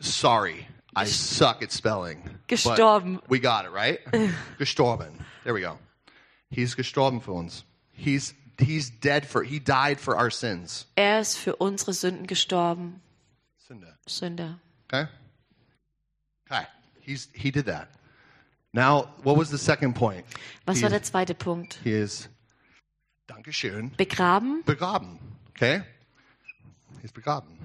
[0.00, 0.66] Sorry.
[0.94, 2.22] I suck at spelling.
[2.24, 3.20] but Gestorben.
[3.28, 4.00] We got it, right?
[4.58, 5.12] gestorben.
[5.44, 5.78] There we go.
[6.50, 7.64] He's gestorben für uns.
[7.92, 10.86] He's he's dead for he died for our sins.
[10.96, 13.00] Er ist für unsere Sünden gestorben.
[13.72, 13.94] Sünde.
[14.06, 14.58] Sünde.
[14.92, 15.06] Okay?
[16.50, 16.66] Okay.
[17.00, 17.88] He's he did that.
[18.74, 20.24] Now, what was the second point?
[20.66, 21.78] Was He war is- der zweite Punkt?
[21.84, 22.28] He is
[23.28, 23.94] Dankeschön.
[23.96, 24.62] Begraben.
[24.64, 25.18] Begraben.
[25.50, 25.82] Okay?
[27.00, 27.56] He's begraben.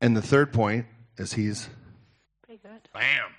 [0.00, 0.86] And the third point
[1.18, 1.68] is he's
[2.42, 2.88] pretty good.
[2.92, 3.32] bam.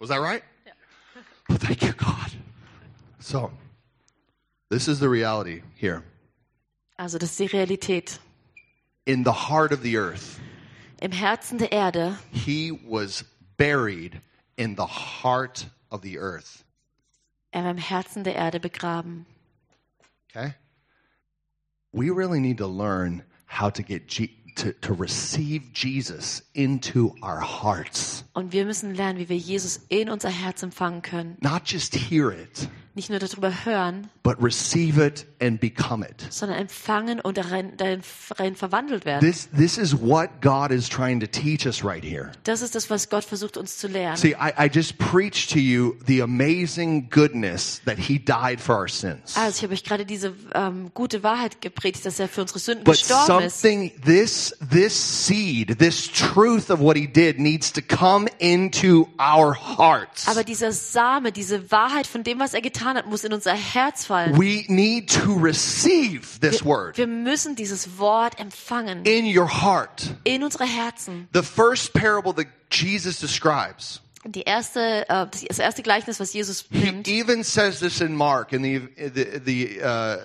[0.00, 0.42] Was that right?
[0.66, 0.72] Yeah.
[1.50, 2.30] Oh, thank you, God.
[3.20, 3.50] So,
[4.70, 6.02] this is the reality here.
[6.98, 8.18] Also das ist die Realität.
[9.06, 10.38] In the heart of the earth,
[11.00, 13.24] Im Herzen der Erde he was
[13.56, 14.20] buried
[14.56, 14.86] in the
[15.22, 16.64] heart of the earth.
[17.50, 19.26] Er war im Herzen der Erde begraben.
[20.30, 20.54] Okay?
[21.92, 27.40] We really need to learn how to get G- to, to receive Jesus into our
[27.40, 28.24] hearts.
[28.34, 31.36] Und wir müssen lernen, wie wir Jesus in unser Herz empfangen können.
[31.40, 36.26] Not just hear it, Nicht nur darüber hören, but receive it and become it.
[36.30, 38.02] sondern empfangen und darin, darin
[38.56, 39.20] verwandelt werden.
[39.20, 42.32] This, this is what God is trying to teach us right here.
[42.42, 44.16] Das ist das, was Gott versucht uns zu lernen.
[44.16, 48.88] See, I, I just preached to you the amazing goodness that He died for our
[48.88, 49.36] sins.
[49.36, 52.82] Also ich habe euch gerade diese ähm, gute Wahrheit gepredigt, dass er für unsere Sünden
[52.82, 53.60] But gestorben ist.
[53.60, 54.92] something, this, this
[55.24, 60.26] seed, this truth of what He did needs to come into our hearts.
[60.26, 64.06] Aber dieser Same, diese Wahrheit von dem, was er getan hat, muss in unser Herz
[64.06, 64.36] fallen.
[64.38, 70.14] We need to receive this word Wir müssen dieses Wort empfangen in your heart.
[70.24, 71.28] in unsere Herzen.
[71.32, 76.78] The first parable that Jesus describes, Die erste, äh, das erste Gleichnis, was Jesus he
[76.84, 80.16] nimmt even says this in Mark, in the the the, uh,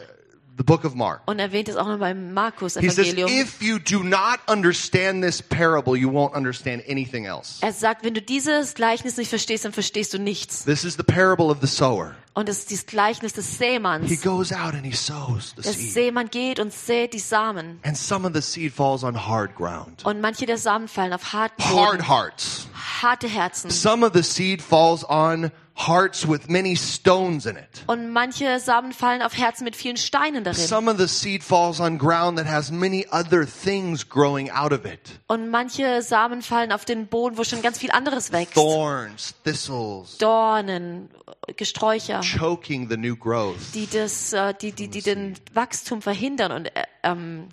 [0.57, 1.21] the book of Mark.
[1.25, 3.29] und erwähnt es auch noch beim Markus He says, Evangelium.
[3.29, 7.59] if you do not understand this parable, you won't understand anything else.
[7.61, 10.65] Er sagt, wenn du dieses Gleichnis nicht verstehst, dann verstehst du nichts.
[10.65, 12.15] This is the parable of the sower.
[12.35, 14.21] Und das ist dieses Gleichnis des He Sämanns.
[14.21, 15.93] goes out and he sows the Der seed.
[15.93, 17.79] Sämann geht und sät die Samen.
[17.83, 20.03] And some of the seed falls on hard ground.
[20.03, 22.07] Und manche der Samen fallen auf harten Hard Boden.
[22.09, 22.67] hearts.
[23.01, 23.69] harte Herzen.
[23.69, 27.83] Some of the seed falls on hearts with many stones in it.
[27.87, 30.59] Und manche Samen fallen auf Herzen mit vielen Steinen darin.
[30.67, 34.85] Some of the seed falls on ground that has many other things growing out of
[34.85, 35.19] it.
[35.27, 38.53] Und manche Samen fallen auf den Boden, wo schon ganz viel anderes wächst.
[38.55, 41.09] Thorns, thistles, Dornen,
[41.55, 43.73] Gesträucher, choking the new growth.
[43.73, 47.49] die das, äh, die, die, die den Wachstum verhindern und äh, ähm,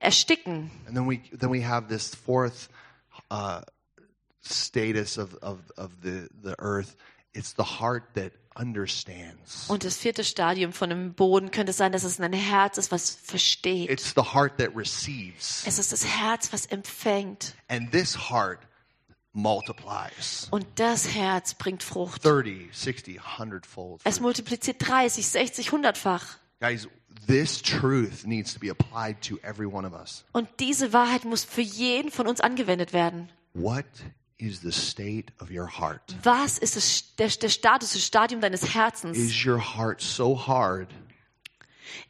[0.00, 0.70] ersticken.
[0.86, 2.68] And then we then we have this fourth
[3.30, 3.60] uh,
[4.42, 6.96] status of, of, of the, the earth.
[7.34, 9.68] It's the heart that understands.
[9.68, 13.10] Und das vierte Stadium von dem Boden könnte sein, dass es ein Herz ist, was
[13.10, 13.90] versteht.
[13.90, 15.62] It's the heart that receives.
[15.66, 17.54] Es ist das Herz, was empfängt.
[17.68, 18.60] And this heart
[19.32, 20.48] multiplies.
[20.50, 22.24] Und das Herz bringt Frucht.
[22.24, 24.00] 30, 60, 100 fold.
[24.04, 26.38] Es multipliziert 30, 60, 100-fach.
[26.60, 26.88] Guys,
[27.26, 30.24] this truth needs to be applied to every one of us.
[30.32, 33.28] Und diese Wahrheit muss für jeden von uns angewendet werden.
[33.54, 33.86] What
[34.38, 36.16] is the state of your heart?
[36.22, 39.16] Was ist der, der Status, das Stadium deines Herzens?
[39.16, 40.88] Is your heart so hard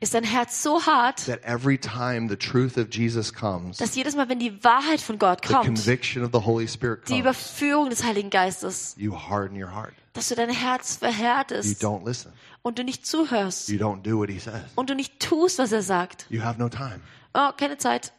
[0.01, 4.15] Ist dein Herz so hart, that every time the truth of Jesus comes, dass jedes
[4.17, 7.21] Mal, wenn die Wahrheit von Gott the kommt, conviction of the Holy Spirit die comes,
[7.21, 9.93] Überführung des Heiligen Geistes, you harden your heart.
[10.13, 12.33] dass du dein Herz You verhärtest don't listen.
[12.63, 14.63] und du nicht zuhörst You don't do what he says.
[14.75, 16.27] und du nicht tust, was er sagt.
[16.31, 17.01] You have no time.
[17.35, 18.13] Oh, keine Zeit.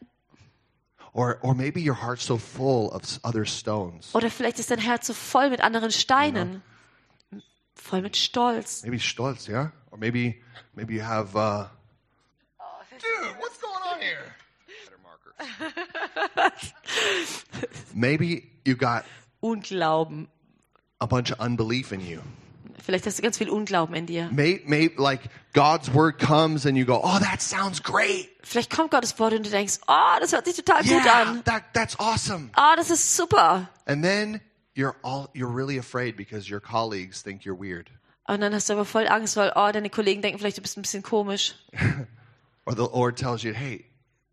[1.12, 4.14] Or, or maybe your heart's so full of other stones.
[4.14, 6.62] Oder vielleicht ist dein Herz so voll mit anderen Steinen,
[7.82, 8.84] voll mit Stolz.
[8.84, 9.72] Maybe stolz, yeah?
[9.92, 10.42] Or maybe
[10.76, 11.66] maybe you have uh
[13.00, 14.36] Dude, what's going on here?
[14.68, 15.40] Better markers.
[17.94, 19.06] maybe you got
[19.42, 20.28] Unglauben.
[21.00, 22.22] a bunch of unbelief in you.
[22.84, 24.30] Vielleicht hast du ganz viel Unglauben in dir.
[24.32, 25.22] May, may, like
[25.54, 28.30] God's word comes and you go, oh, that sounds great.
[28.42, 31.44] Vielleicht kommt Gottes Wort und du denkst, oh, das hört sich total gut Yeah, an.
[31.46, 32.50] that, that's awesome.
[32.58, 33.70] Oh, das ist super.
[33.86, 34.42] And then
[34.80, 37.90] you're all you're really afraid because your colleagues think you're weird.
[38.28, 40.78] Und dann hast du aber voll Angst, weil, oh, deine Kollegen denken vielleicht, du bist
[40.78, 41.56] ein bisschen komisch.
[42.66, 43.86] Or the Lord tells you, hey,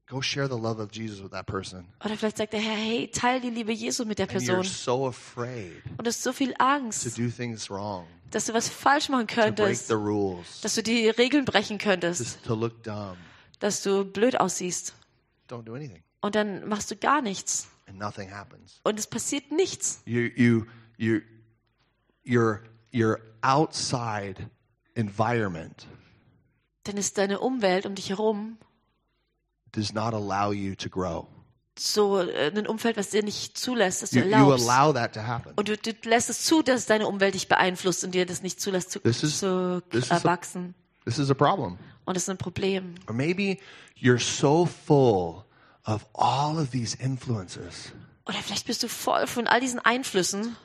[0.07, 1.87] go share the love of Jesus with that person.
[2.05, 4.65] Oder vielleicht sagt der Herr, hey, teil die Liebe Jesu mit der And you're Person.
[4.65, 8.69] so afraid Und du hast so viel to Angst, do things wrong, dass du was
[8.69, 12.55] falsch machen to break könntest, the rules, dass du die Regeln brechen könntest, just to
[12.55, 13.17] look dumb.
[13.61, 14.95] dass du blöd aussiehst.
[15.49, 16.03] Don't do anything.
[16.21, 17.69] Und dann machst du gar nichts.
[17.89, 18.81] And nothing happens.
[18.85, 20.01] Und es passiert nichts.
[20.05, 20.67] You you
[20.99, 21.21] you
[22.27, 24.51] your your outside
[24.95, 25.87] environment
[26.85, 28.59] Dann ist deine Umwelt um dich herum
[29.73, 31.27] does not allow you to grow.
[31.79, 34.69] so äh, ein Umfeld, was dir nicht zulässt, dass du You, you erlaubst.
[34.69, 35.53] allow that to happen.
[35.57, 38.61] Und du, du lässt es zu, dass deine Umwelt dich beeinflusst und dir das nicht
[38.61, 40.75] zulässt zu, This is- zu this is a- erwachsen.
[41.05, 41.77] This is a problem.
[42.07, 42.95] Und das ist ein Problem.
[43.07, 43.59] Or maybe
[44.01, 45.45] you're so full
[45.87, 47.93] of all of these influences,
[48.27, 50.57] Oder vielleicht bist du voll von all diesen Einflüssen,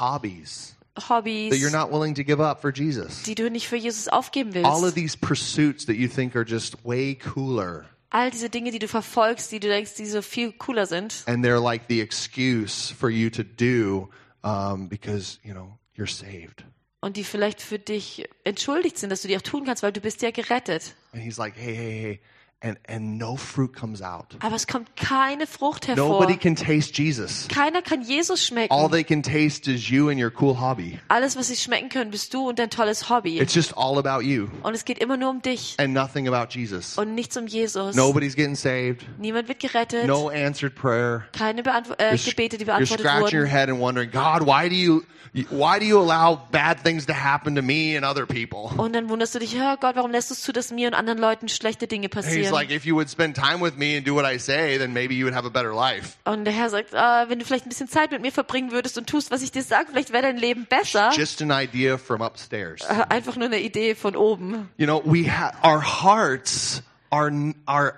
[0.00, 3.22] hobbies that you're Hobbys, not willing to give up for Jesus.
[3.24, 4.94] die du nicht für Jesus aufgeben All of willst.
[4.96, 7.84] these pursuits that you think are just way cooler.
[8.10, 11.24] All diese Dinge, die du verfolgst, die du denkst, die so viel cooler sind.
[11.26, 14.08] And they're like the excuse for you to do
[14.44, 16.64] um, because, you know, you're saved.
[17.00, 20.00] Und die vielleicht für dich entschuldigt sind, dass du die auch tun kannst, weil du
[20.00, 20.94] bist ja gerettet.
[21.12, 22.20] And he's like, hey, hey, hey.
[22.64, 24.38] And, and no fruit comes out.
[24.40, 26.08] Aber es kommt keine Frucht hervor.
[26.08, 27.46] Nobody can taste Jesus.
[27.48, 28.90] Keiner kann Jesus All schmecken.
[28.90, 30.98] they can taste is you and your cool hobby.
[31.08, 33.38] Alles, was sie schmecken können, bist du und dein tolles Hobby.
[33.38, 36.54] It's just all about you Und es geht immer nur um dich and nothing about
[36.58, 36.96] Jesus.
[36.96, 37.94] und nichts um Jesus.
[37.96, 39.04] Nobody's getting saved.
[39.18, 40.06] Niemand wird gerettet.
[40.06, 41.24] No answered prayer.
[41.36, 43.50] Keine Beantwo äh, You're, Gebete, die you're beantwortet scratching your wurden.
[43.50, 45.02] head and wondering, God, why do you
[45.50, 48.70] why do you allow bad things to happen to me and other people?
[48.80, 50.94] Und dann wunderst du dich, ja Gott, warum lässt du es zu, dass mir und
[50.94, 52.53] anderen Leuten schlechte Dinge passieren?
[52.54, 55.14] Like, if you would spend time with me and do what I say, then maybe
[55.14, 56.16] you would have a better life.
[56.24, 58.96] und der Herr sagt, ah, wenn du vielleicht ein bisschen Zeit mit mir verbringen würdest
[58.98, 61.10] und tust, was ich dir sage, vielleicht wäre dein Leben besser.
[61.14, 62.80] Just an idea from upstairs.
[62.88, 64.68] Äh, Einfach nur eine Idee von oben.
[64.78, 67.30] You know, we ha- our hearts are
[67.66, 67.94] are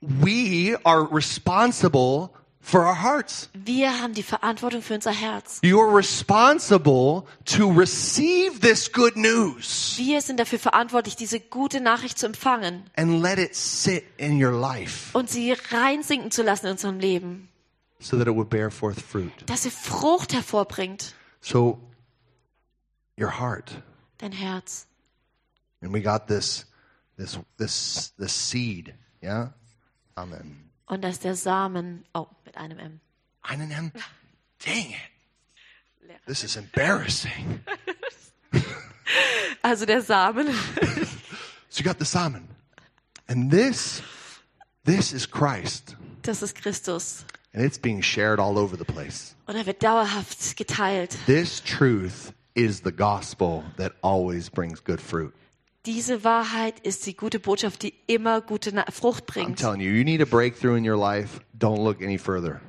[0.00, 2.30] we are responsible
[2.70, 3.50] for our hearts.
[3.52, 5.58] Wir haben die Verantwortung für unser Herz.
[5.62, 12.18] You are responsible to receive this good news Wir sind dafür verantwortlich, diese gute Nachricht
[12.18, 16.72] zu empfangen and let it sit in your life und sie reinsinken zu lassen in
[16.72, 17.48] unserem Leben,
[17.98, 19.32] so that it would bear forth fruit.
[19.46, 21.14] dass sie Frucht hervorbringt.
[21.40, 21.80] So
[23.18, 23.72] your heart.
[24.18, 24.86] Dein Herz.
[25.82, 26.66] And we got this
[27.16, 29.52] this this this seed, yeah?
[30.16, 30.69] Amen.
[30.90, 32.04] Und das ist der Samen.
[32.14, 33.00] Oh, mit einem M.
[33.42, 33.92] Einen M.
[34.64, 36.20] Dang it.
[36.26, 37.60] This is embarrassing.
[39.62, 40.46] Also der Samen.
[41.68, 42.48] So you got the salmon.
[43.28, 44.02] And this
[44.84, 45.96] this is Christ.
[46.22, 47.24] Das ist Christus.
[47.52, 49.34] and it's being shared all over the place.
[49.46, 51.16] Und er wird dauerhaft geteilt.
[51.26, 55.34] This truth is the gospel that always brings good fruit.
[55.86, 59.58] Diese Wahrheit ist die gute Botschaft, die immer gute Na Frucht I'm bringt.
[59.58, 62.60] telling you, you need a breakthrough in your life, don't look any further.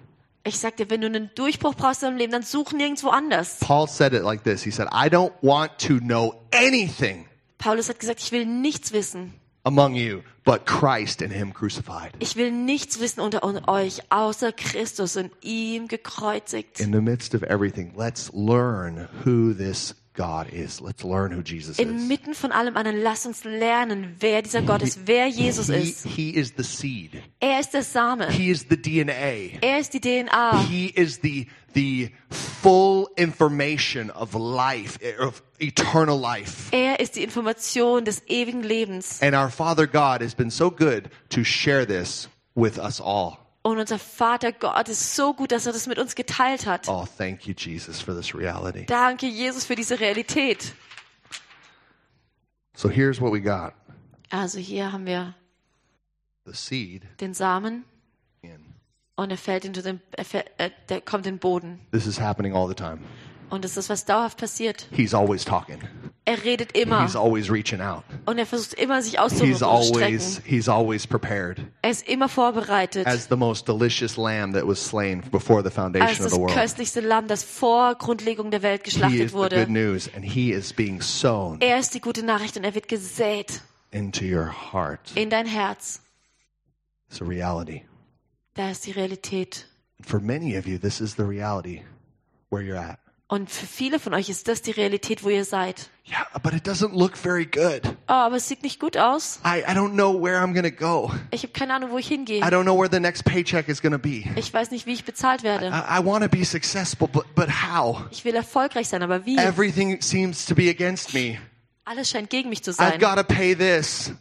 [0.46, 3.58] Ich sag dir, wenn du einen Durchbruch brauchst in deinem Leben, dann such nirgendwo anders.
[3.60, 7.26] Paul said it like this He said, I don't want to know anything
[7.58, 9.34] Paulus hat gesagt, ich will nichts wissen.
[9.66, 12.14] among you but Christ and Him crucified.
[12.20, 16.80] Ich will nichts wissen unter un- euch, außer Christus und ihm gekreuzigt.
[16.80, 20.82] In the midst of everything, let's learn who this God is.
[20.82, 21.80] Let's learn who Jesus is.
[21.80, 26.06] Inmitten von allem anderen, lass uns lernen, wer dieser Gott ist, wer Jesus He, ist.
[26.06, 27.22] he is the seed.
[27.40, 28.30] Er ist der Same.
[28.30, 29.60] He is the DNA.
[29.62, 30.64] Er ist die DNA.
[30.64, 36.70] He is the the full information of life, of eternal life.
[36.72, 39.22] Er ist die Information des ewigen Lebens.
[39.22, 43.38] And our Father God has been so good to share this with us all.
[43.64, 46.88] Und unser Vater Gott ist so gut, dass er das mit uns geteilt hat.
[46.88, 48.86] Oh, thank you, Jesus, for this reality.
[48.88, 50.74] Danke, Jesus, für diese Realität.
[52.76, 53.74] So here's what we got
[54.32, 55.36] Also hier haben wir
[56.46, 57.84] the seed den Samen
[58.42, 58.74] in.
[59.16, 61.80] und er fällt into den, er fällt, äh, der kommt in den Boden.
[61.92, 63.00] This is happening all the time.
[63.52, 64.88] Und das ist was dauerhaft passiert.
[64.92, 65.78] He's always talking.
[66.26, 68.04] Er redet immer He's always reaching out.
[68.26, 70.44] und er versucht immer, sich He's always auszustrecken.
[70.46, 73.06] he's always prepared Er ist immer vorbereitet.
[73.08, 76.40] as the most delicious lamb that was slain before the als foundation of das the
[76.40, 76.54] world.
[76.54, 79.68] köstlichste Lamm, das vor Grundlegung der Welt He geschlachtet is the good wurde.
[79.72, 83.62] news and he is being sown Er ist die gute Nachricht und er wird gesät
[83.92, 85.12] into your heart.
[85.16, 86.02] in dein Herz.
[87.10, 87.82] It's a reality.
[88.54, 89.68] Da ist die Realität.
[90.04, 91.82] For many of you, this is the reality
[92.50, 93.00] where you're at.
[93.32, 95.90] Und für viele von euch ist das die Realität, wo ihr seid.
[96.06, 97.82] Yeah, but it doesn't look very good.
[98.10, 99.40] Oh, aber es sieht nicht gut aus.
[99.46, 101.14] I, I don't know where I'm to go.
[101.32, 102.40] Ich habe keine Ahnung, wo ich hingehe.
[102.40, 104.26] I don't know where the next paycheck is to be.
[104.36, 105.68] Ich weiß nicht, wie ich bezahlt werde.
[105.68, 108.02] I, I want to be successful, but, but how?
[108.12, 109.38] Ich will erfolgreich sein, aber wie?
[109.38, 111.38] Everything seems to be against me.
[111.86, 113.00] Alles scheint gegen mich zu I've sein.
[113.00, 114.12] got to pay this.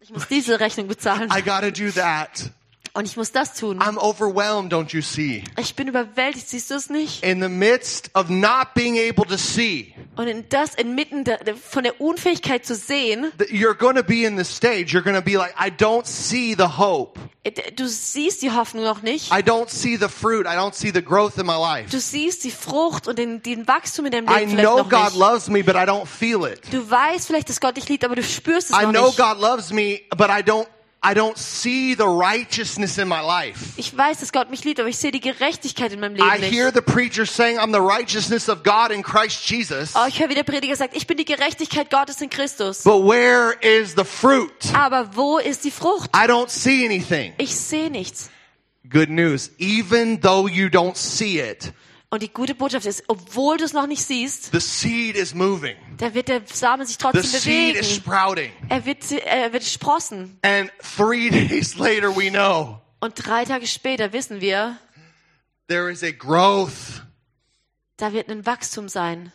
[0.00, 2.50] Ich muss diese Rechnung bezahlen I got to do that.
[2.94, 3.80] Und ich muss das tun.
[3.80, 5.42] I'm overwhelmed, don't you see?
[5.58, 7.24] Ich bin überwältigt, siehst du es nicht?
[7.24, 11.82] In the midst of not being able to see, Und in das inmitten der, von
[11.82, 14.94] der Unfähigkeit zu sehen, you're going to be in the stage.
[14.96, 17.18] You're going to be like, I don't see the hope.
[17.42, 19.32] äh, du siehst die Hoffnung noch nicht.
[19.32, 20.46] I don't see the fruit.
[20.46, 21.90] I don't see the growth in my life.
[21.90, 24.88] Du siehst die Frucht und den, den Wachstum in deinem I Leben vielleicht know noch
[24.88, 25.16] God nicht.
[25.16, 26.60] loves me, but I don't feel it.
[26.72, 29.18] Du weißt vielleicht, dass Gott dich liebt, aber du spürst es I noch know nicht.
[29.18, 30.66] God loves me, but I don't
[31.04, 33.74] I don't see the righteousness in my life.
[33.76, 36.40] Ich weiß, dass Gott mich liebt, aber ich sehe die Gerechtigkeit in meinem Leben I
[36.40, 39.94] Leben hear the preacher saying I'm the righteousness of God in Christ Jesus.
[39.94, 42.84] Oh, ich höre, wie der Prediger sagt, ich bin die Gerechtigkeit Gottes in Christus.
[42.84, 44.72] But where is the fruit?
[44.72, 46.08] Aber wo ist die Frucht?
[46.16, 47.34] I don't see anything.
[47.36, 48.30] Ich sehe nichts.
[48.88, 49.50] Good news.
[49.58, 51.72] Even though you don't see it,
[52.14, 55.74] Und die gute Botschaft ist, obwohl du es noch nicht siehst, the seed is moving.
[55.96, 58.00] da wird der Samen sich The trotzdem seed is bewegen.
[58.02, 58.52] sprouting.
[58.68, 60.38] Er wird, er wird sprossen.
[60.42, 64.76] And three days later, we know Und drei Tage später wissen wir,
[65.66, 67.02] there is a growth
[67.96, 69.32] da wird ein Wachstum sein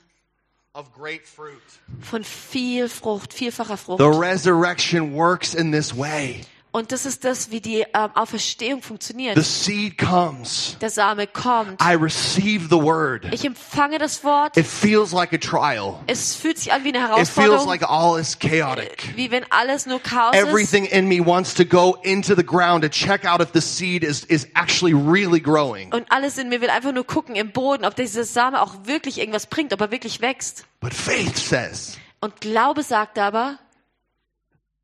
[0.73, 1.59] of great fruit.
[1.99, 3.99] von viel Frucht, vielfacher Frucht.
[3.99, 6.45] The resurrection works in this way.
[6.71, 9.43] Und das ist das, wie die ähm, Auferstehung The funktioniert.
[9.43, 10.77] seed comes.
[10.79, 11.81] Der Same kommt.
[11.81, 13.25] I receive the word.
[13.33, 14.55] Ich empfange das Wort.
[14.55, 15.95] It feels like a trial.
[16.05, 19.13] Es fühlt sich an wie eine It feels Herausforderung, like all is chaotic.
[19.15, 20.43] wie wenn alles nur Chaos ist.
[20.43, 24.03] Everything in me wants to go into the ground to check out if the seed
[24.03, 25.91] is, is actually really growing.
[25.91, 29.17] Und alles in mir will einfach nur gucken im Boden, ob dieser Same auch wirklich
[29.17, 30.65] irgendwas bringt, ob er wirklich wächst.
[30.81, 33.57] But faith says Und Glaube sagt aber,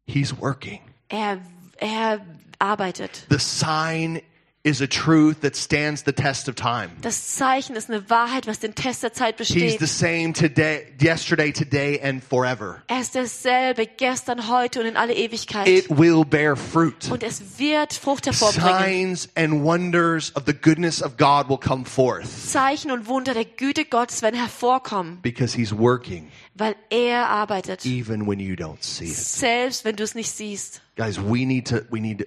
[0.08, 0.80] he's working.
[1.10, 1.38] er,
[1.82, 2.20] er
[2.60, 3.26] arbeitet.
[3.30, 4.22] The sign
[4.66, 6.90] is a truth that stands the test of time.
[7.02, 9.62] Das Zeichen ist eine Wahrheit, was den Test der Zeit besteht.
[9.62, 12.82] He's the same today, yesterday, today, and forever.
[12.88, 15.68] Er ist derselbe, gestern, heute und in alle Ewigkeit.
[15.68, 17.12] It will bear fruit.
[17.12, 19.16] Und es wird Frucht hervorbringen.
[19.16, 23.46] Signs and wonders of the goodness of God will come forth Zeichen und Wunder der
[23.46, 27.86] Güte Gottes werden hervorkommen, because he's working weil er arbeitet.
[27.86, 29.16] even when you don't see it.
[29.16, 30.82] Selbst wenn du es nicht siehst.
[30.96, 32.26] Guys, we need to, we need,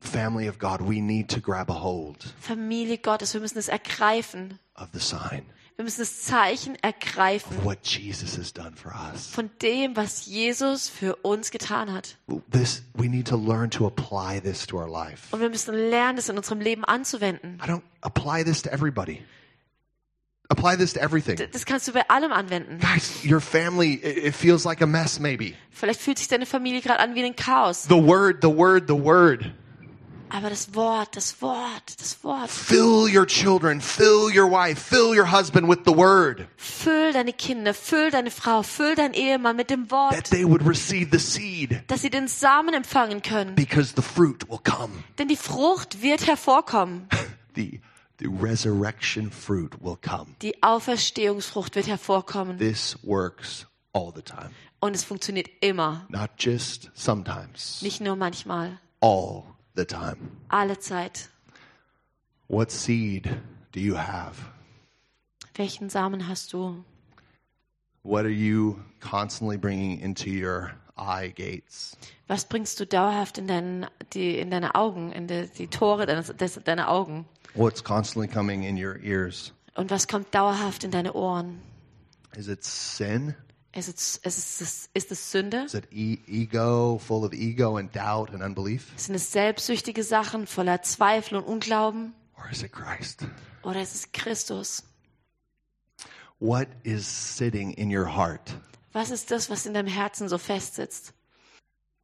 [0.00, 4.58] family of God, we need to grab a hold Familie Gottes, wir müssen es ergreifen.
[4.76, 5.42] of the sign
[5.76, 9.26] Wir müssen das Zeichen ergreifen of what Jesus has done for us.
[9.26, 12.16] von dem, was Jesus für uns getan hat.
[12.50, 15.28] This, we need to learn to apply this to our life.
[15.32, 17.60] Und wir müssen lernen, es in unserem Leben anzuwenden.
[17.62, 19.22] I don't apply this to everybody.
[20.48, 21.36] Apply this to everything.
[21.52, 22.78] Das kannst du bei allem anwenden.
[22.78, 25.54] Guys, your family, it feels like a mess maybe.
[25.70, 27.82] Vielleicht fühlt sich deine Familie gerade an wie ein Chaos.
[27.82, 29.52] The word, the word, the word.
[30.28, 32.50] Aber das Wort, das Wort, das Wort.
[32.50, 37.72] Fill your children, fill your wife, fill your husband with the word, Füll deine Kinder,
[37.72, 41.82] füll deine Frau, füll dein Ehemann mit dem Wort, that they would receive the seed,
[41.86, 43.54] dass sie den Samen empfangen können.
[43.54, 44.92] because the fruit will come.
[45.18, 47.08] Denn die Frucht wird hervorkommen.
[47.54, 47.80] The,
[48.18, 50.26] the resurrection fruit will come.
[50.42, 52.58] Die Auferstehungsfrucht wird hervorkommen.
[52.58, 54.50] This works all the time,
[54.80, 56.04] Und es funktioniert immer.
[56.10, 58.78] not just sometimes, Nicht nur manchmal.
[59.00, 59.44] all
[59.76, 60.16] the time.
[60.50, 61.28] Alle Zeit.
[62.48, 63.30] What seed
[63.72, 64.36] do you have?
[65.54, 66.84] Welchen Samen hast du?
[68.02, 71.96] What are you constantly bringing into your eye gates?
[72.28, 76.28] Was bringst du dauerhaft in, deinen, die, in deine Augen, in die, die Tore deines,
[76.28, 77.26] des, deiner Augen?
[77.54, 79.52] What's constantly coming in your ears?
[79.74, 81.60] Und was kommt dauerhaft in deine Ohren?
[82.36, 83.34] Is it sin?
[83.76, 85.64] Ist es, ist es, ist es Sünde?
[85.66, 88.90] Is it e- ego, full of ego and doubt and unbelief?
[88.96, 92.14] Sind es selbstsüchtige Sachen voller Zweifel und Unglauben?
[92.38, 93.26] Or is it Christ?
[93.62, 94.82] Oder ist es Christus?
[96.38, 98.54] What is sitting in your heart?
[98.92, 101.12] Was ist das, was in deinem Herzen so festsitzt?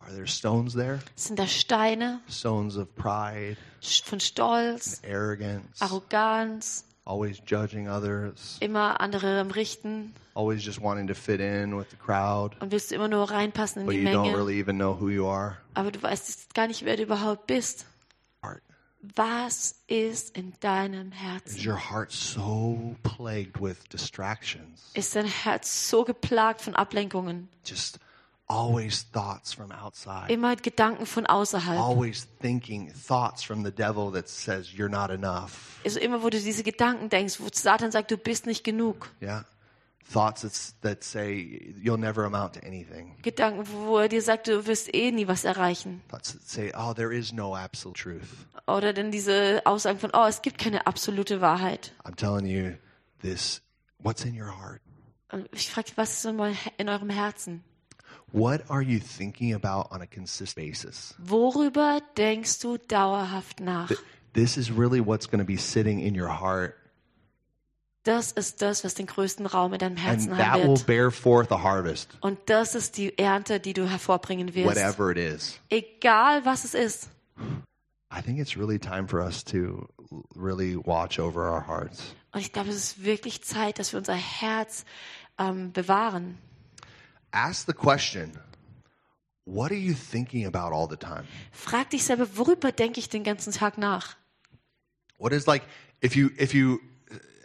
[0.00, 0.98] Are there stones there?
[1.14, 3.56] Sind da Steine Stones of pride,
[4.04, 11.40] von Stolz, arrogance, Arroganz, always judging others, immer andere Richten always just wanting to fit
[11.40, 14.22] in with the crowd, und willst du immer nur reinpassen in but die you don't
[14.22, 15.56] Menge, really even know who you are?
[15.74, 17.86] aber du weißt gar nicht, wer du überhaupt bist.
[18.44, 18.62] Heart.
[19.16, 21.68] Was ist in deinem Is Herzen?
[21.68, 24.90] your heart so plagued with distractions?
[24.94, 27.48] Ist dein Herz so geplagt von Ablenkungen?
[27.64, 27.98] Just
[28.52, 30.30] always thoughts from outside.
[30.30, 31.78] Immer Gedanken von außerhalb.
[31.78, 35.80] Always thinking thoughts from the devil that says you're not enough.
[35.84, 39.10] Also immer, wo du diese Gedanken denkst, wo Satan sagt, du bist nicht genug.
[39.20, 39.44] Yeah.
[40.12, 43.16] Thoughts that say you'll never amount to anything.
[43.22, 46.02] Gedanken, wo er dir sagt, du wirst eh nie was erreichen.
[46.08, 48.46] Thoughts that say, oh, there is no absolute truth.
[48.66, 51.92] Oder dann diese Aussagen von, oh, es gibt keine absolute Wahrheit.
[52.04, 52.74] I'm telling you,
[53.22, 53.62] this,
[53.98, 54.82] what's in your heart?
[55.30, 57.64] Und ich frage, was ist in eurem Herzen?
[58.32, 61.14] What are you thinking about on a consistent basis?
[61.18, 63.90] Worüber denkst du dauerhaft nach?
[64.32, 66.74] This is really what's going to be sitting in your heart,
[68.04, 70.86] Das ist das, was den größten Raum in deinem and Herzen that haben will wird.
[70.86, 74.66] bear forth a harvest, Und das ist die Ernte, die du hervorbringen wirst.
[74.76, 75.60] whatever it is.
[75.68, 77.10] Egal, was es ist.
[78.10, 79.86] I think it's really time for us to
[80.34, 82.14] really watch over our hearts.
[82.32, 84.84] Und ich glaube, es ist wirklich Zeit, dass wir unser Herz
[85.38, 86.38] ähm, bewahren.
[87.32, 88.32] Ask the question,
[89.44, 91.26] what are you thinking about all the time?
[91.50, 94.16] Frag dich selber, worüber denke ich den ganzen Tag nach?
[95.18, 95.62] What is like
[96.02, 96.80] if you if you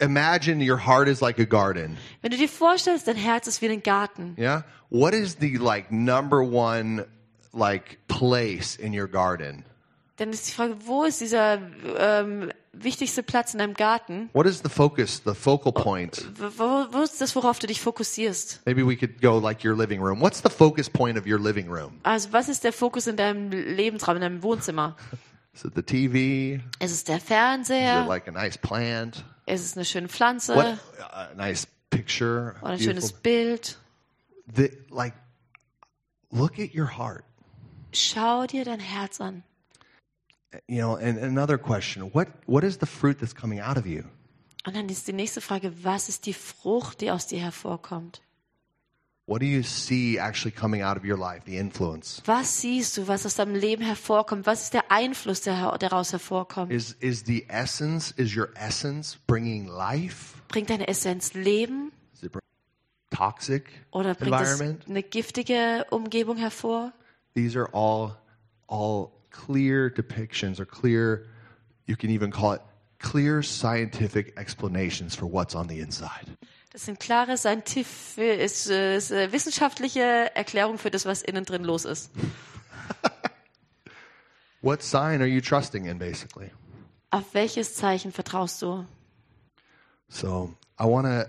[0.02, 3.70] imagine your heart is like a garden, Wenn du dir vorstellst, dein Herz ist wie
[3.70, 4.36] ein Garten.
[4.38, 4.64] yeah?
[4.90, 7.06] What is the like number one
[7.54, 9.64] like place in your garden?
[10.18, 11.60] Dann ist die Frage, wo ist dieser
[11.98, 12.52] ähm,
[12.84, 14.30] wichtigste Platz in deinem Garten?
[14.34, 16.26] What is the focus, the focal point?
[16.40, 18.62] Wo, wo, ist das, worauf du dich fokussierst?
[18.66, 20.22] Maybe we could go like your living room.
[20.22, 22.00] What's the focus point of your living room?
[22.04, 24.96] Also was ist der Fokus in deinem Lebensraum, in deinem Wohnzimmer?
[25.54, 26.62] Is it the TV?
[26.80, 28.06] Ist es der Is it Fernseher?
[28.08, 29.24] like a nice plant?
[29.46, 30.56] Ist es eine schöne Pflanze?
[30.56, 30.78] What
[31.12, 32.56] a nice picture?
[32.62, 33.78] Oder ein schönes Bild?
[34.54, 35.14] the, like
[36.32, 37.24] look at your heart
[37.94, 39.44] Schau dir dein Herz an.
[40.68, 44.04] You know and another question what what is the fruit that's coming out of you
[44.66, 48.22] Und dann ist die nächste Frage, was ist die Frucht, die aus dir hervorkommt?
[49.26, 53.08] what do you see actually coming out of your life the influence Was siehst du,
[53.08, 54.46] was aus deinem Leben hervorkommt?
[54.46, 56.72] Was ist der Einfluss, der daraus hervorkommt?
[56.72, 62.32] is is the essence is your essence bringing life Bringt deine Essenz Leben is it
[63.10, 66.94] toxic oder bringt es environment eine giftige Umgebung hervor?
[67.36, 68.16] these are all
[68.68, 71.26] all clear depictions or clear
[71.86, 72.62] you can even call it
[73.00, 76.38] clear scientific explanations for what's on the inside
[76.72, 81.64] Das sind klare scientific, ist, äh, ist, äh, wissenschaftliche Erklärungen für das, was innen drin
[81.64, 82.12] los ist.
[84.62, 86.52] what sign are you trusting in basically
[87.10, 88.86] Auf welches Zeichen vertraust du?
[90.10, 91.26] So I want to,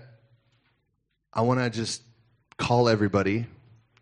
[1.33, 2.03] I want to just
[2.57, 3.47] call everybody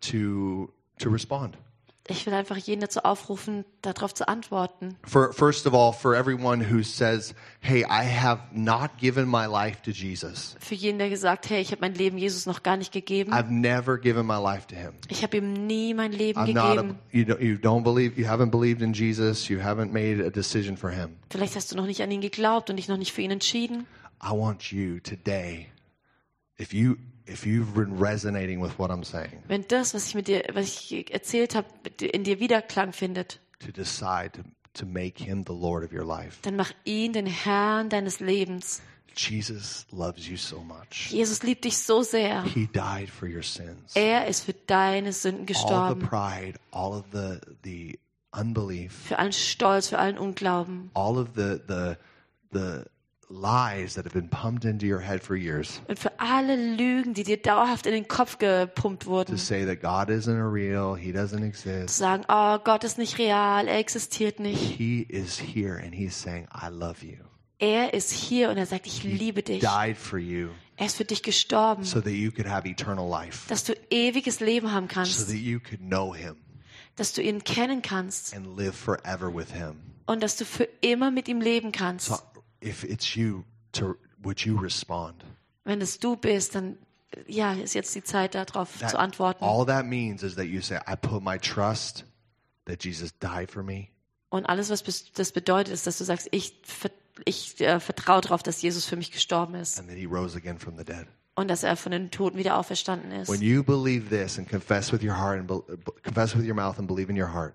[0.00, 1.56] to to respond.
[2.10, 4.96] Ich will einfach jeden dazu aufrufen, darauf zu antworten.
[5.04, 9.82] For first of all, for everyone who says, "Hey, I have not given my life
[9.82, 10.56] to Jesus.
[10.58, 13.32] Für jeden, der gesagt, hey, ich habe mein Leben Jesus noch gar nicht gegeben.
[13.32, 14.94] I've never given my life to Him.
[15.08, 16.78] Ich habe ihm nie mein Leben I'm not.
[16.78, 16.98] A, gegeben.
[17.12, 17.40] you don't.
[17.40, 18.18] You don't believe.
[18.18, 19.48] You haven't believed in Jesus.
[19.48, 21.16] You haven't made a decision for Him.
[21.30, 23.86] Vielleicht hast du noch nicht an ihn geglaubt und dich noch nicht für ihn entschieden.
[24.22, 25.66] I want you today,
[26.58, 26.96] if you
[27.28, 30.90] if you've been resonating with what I'm saying, Wenn das, was ich mit dir, was
[30.90, 31.68] ich erzählt habe,
[32.00, 34.42] in dir Wiederklang findet, to decide to
[34.74, 36.38] to make him the Lord of your life.
[36.42, 38.80] dann mach ihn den Herrn deines Lebens.
[39.16, 41.10] Jesus loves you so much.
[41.10, 42.44] Jesus liebt dich so sehr.
[42.44, 43.96] He died for your sins.
[43.96, 46.00] Er ist für deine Sünden All the gestorben.
[46.08, 47.98] pride, all of the the
[48.32, 50.90] unbelief, Für allen Stolz, für allen Unglauben.
[50.94, 51.94] all of the the
[52.52, 52.84] the
[53.30, 57.22] lies that have been pumped into your head for years Und für alle Lügen, die
[57.24, 59.36] dir dauerhaft in den Kopf gepumpt to wurden.
[59.36, 61.96] say that God isn't real, he doesn't Zu exist.
[61.98, 64.60] sagen, oh, Gott ist nicht real, er existiert nicht.
[64.60, 67.16] He is here and he's saying, I love you.
[67.58, 69.60] Er ist hier und er sagt, ich liebe dich.
[69.60, 73.48] Died for you Er ist für dich gestorben, so that you could have eternal life.
[73.48, 76.36] dass du ewiges Leben haben So kannst, that you could know him
[76.96, 79.76] dass du ihn kennen kannst and live forever with him.
[80.06, 82.06] und dass du für immer mit ihm leben kannst.
[82.08, 82.16] So
[82.62, 85.24] if it's you to would you respond?
[85.64, 86.76] Wenn es du bist, dann
[87.26, 89.44] ja, ist jetzt die Zeit darauf That- zu antworten.
[89.44, 92.04] all that means is that you say, I put my trust
[92.66, 93.88] that Jesus died for me.
[94.30, 94.82] Und alles, was
[95.14, 96.54] das bedeutet, ist, dass du sagst, ich,
[97.24, 100.58] ich äh, vertraue darauf, dass Jesus für mich gestorben ist and that he rose again
[100.58, 101.06] from the dead.
[101.34, 103.28] und dass er von den Toten wieder auferstanden ist.
[103.30, 105.48] When you believe this and confess with your heart and
[106.02, 107.54] confess with your mouth and believe in your heart,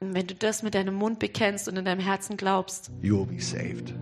[0.00, 3.26] Und wenn du das mit deinem Mund bekennst und in deinem Herzen glaubst, you will
[3.26, 3.92] be saved.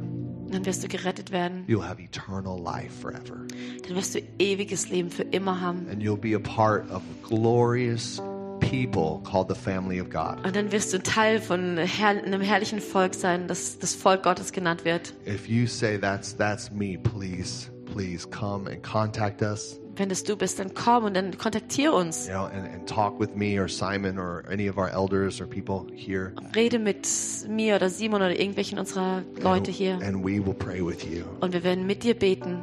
[0.55, 1.65] Dann wirst du gerettet werden.
[1.67, 3.47] You'll have eternal life forever.
[3.87, 5.87] Dann wirst du ewiges Leben für immer haben.
[5.91, 8.21] And you'll be a part of glorious
[8.61, 10.45] people called the family of God.
[10.45, 14.85] Und dann wirst du Teil von einem herrlichen Volk sein, das das Volk Gottes genannt
[14.85, 15.15] wird.
[15.27, 20.37] If you say that's that's me, please, please come and contact us, Wenn das du
[20.37, 22.27] bist, dann komm und dann kontaktiere uns.
[22.27, 25.47] you know, and, and talk with me or Simon or any of our elders or
[25.47, 26.33] people here.
[26.55, 27.09] Rede mit
[27.49, 29.95] mir oder Simon oder irgendwelchen unserer Leute hier.
[30.03, 31.25] And we will pray with you.
[31.41, 32.59] Und wir werden mit dir beten.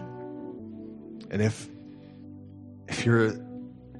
[1.31, 1.67] And if
[2.87, 3.33] if you're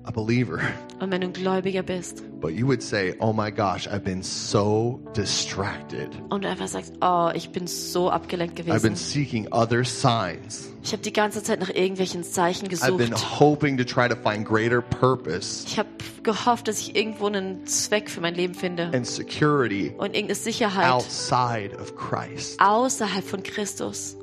[0.06, 0.60] a believer,
[1.00, 4.22] Und wenn du ein Gläubiger bist but you would say, "Oh my gosh, I've been
[4.22, 6.10] so distracted.
[6.30, 8.96] und du einfach sagst, oh, ich bin so abgelenkt I've been gewesen.
[8.98, 10.70] seeking other signs.
[10.84, 13.40] Ich habe die ganze Zeit nach irgendwelchen Zeichen I've been gesucht.
[13.40, 15.88] hoping to try to find greater purpose Ich habe
[16.24, 20.92] gehofft, dass ich irgendwo einen Zweck für mein Leben finde and security und irgendeine Sicherheit
[20.92, 24.18] outside of Christ, außerhalb von Christus,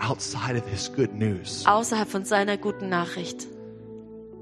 [0.00, 3.46] outside of His good news." außerhalb von seiner guten Nachricht.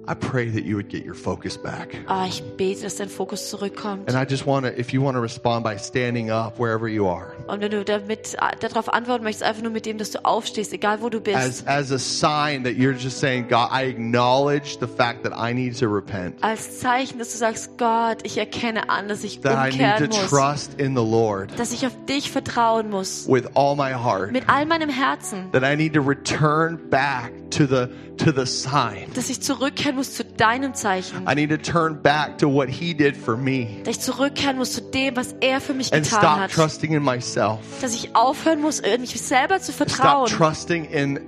[0.07, 1.97] I pray that you would get your focus back.
[2.09, 4.07] Oh, ich bete, dass dein Fokus zurückkommt.
[4.07, 7.09] And I just want to, if you want to respond by standing up wherever you
[7.09, 10.23] are, Und wenn du damit äh, darauf antworten möchtest, einfach nur mit dem, dass du
[10.25, 13.89] aufstehst, egal wo du bist, as as a sign that you're just saying, God, I
[13.89, 18.37] acknowledge the fact that I need to repent, als Zeichen, dass du sagst, Gott, ich
[18.37, 21.59] erkenne an, dass ich that I need to muss, trust in the Lord.
[21.59, 25.63] Dass ich auf dich vertrauen muss, with all my heart, mit all meinem Herzen, that
[25.63, 27.89] I need to return back to the
[28.19, 29.07] to the sign.
[29.15, 32.95] dass ich zurückkehren muss zu deinem Zeichen, I need to turn back to what He
[32.95, 36.21] did for me, dass ich zurückkehren muss zu dem, was er für mich and getan
[36.21, 37.59] stop hat, trusting in myself.
[37.81, 41.21] dass ich aufhören muss, mich selber zu Stop vertrauen, trusting in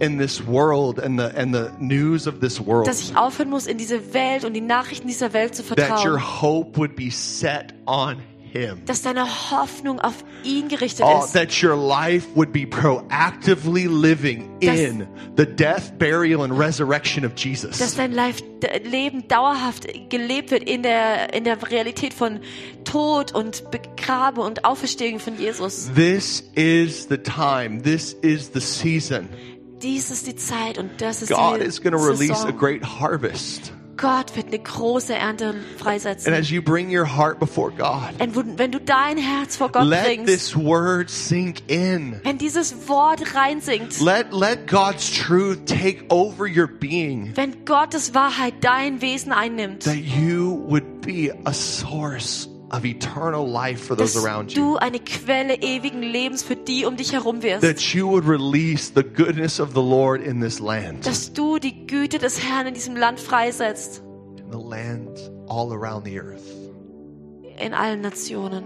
[0.00, 2.86] in this world and the and the news of this world.
[2.86, 6.18] dass ich aufhören muss, in diese Welt und die Nachrichten dieser Welt zu That your
[6.18, 8.16] vertrauen, hope would be set on
[8.52, 8.82] Him.
[8.86, 11.32] dass deine Hoffnung auf ihn gerichtet Oh, ist.
[11.34, 17.32] that your life would be proactively living Das- in the death, burial, and resurrection of
[17.34, 17.94] dass Jesus.
[17.96, 18.42] dein Life,
[18.84, 22.40] Leben dauerhaft gelebt wird in der, in der Realität von
[22.84, 25.90] Tod und Begraben und Auferstehung von Jesus.
[25.94, 27.82] This is the time.
[27.82, 29.28] This is the season.
[29.82, 32.82] Dies ist die Zeit und das ist God die is going to release a great
[32.84, 33.72] harvest.
[33.98, 38.72] Gott wird eine große Ernte And as you bring your heart before God, Und wenn
[38.72, 42.20] du dein Herz vor Gott let bringst, this word sink in.
[42.22, 47.32] wenn dieses Wort reinsinkt, Let, let God's truth take over your being.
[47.34, 53.80] wenn Gottes Wahrheit dein Wesen einnimmt, That you would be a source of eternal life
[53.86, 54.62] for those around you.
[54.74, 57.62] du eine Quelle ewigen Lebens für die um dich herum wirst.
[57.62, 61.86] that you would release the goodness of the Lord in this land, Dass du die
[61.86, 64.02] Güte des Herrn in diesem Land freisetzt.
[64.38, 66.44] in the land all around the earth.
[67.58, 68.64] in allen Nationen.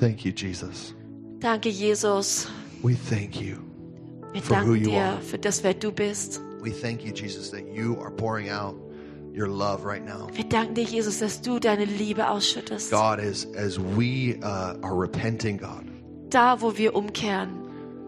[0.00, 0.94] Thank you, Jesus.
[1.40, 2.48] Danke, Jesus.
[2.82, 3.58] We thank you.
[4.32, 5.20] Wir For who you dir are.
[5.20, 6.40] für das, wer du bist.
[6.60, 8.74] We thank you, Jesus, that you are pouring out
[9.36, 10.28] your love right now.
[10.32, 12.90] Wir danken dir, Jesus, dass du deine Liebe ausschüttest.
[12.90, 15.84] God, as as we uh, are repenting, God,
[16.30, 17.50] Da, wo wir umkehren.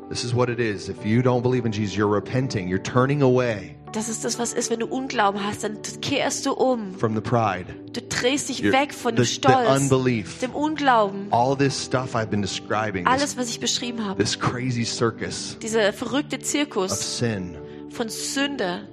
[0.08, 0.88] this is what it is.
[0.88, 2.68] If you don't believe in Jesus, you're repenting.
[2.68, 6.52] You're turning away Das ist das, was ist, wenn du Unglauben hast, dann kehrst du
[6.52, 6.92] um.
[6.98, 10.50] from the pride, Du drehst dich You're- weg von the, dem the Stolz, unbelief, dem
[10.54, 11.28] Unglauben.
[11.32, 14.22] all this stuff I've been describing, Alles, was ich beschrieben habe.
[14.22, 17.56] this crazy circus Dieser verrückte of Zirkus sin.
[17.90, 18.86] von Sünde.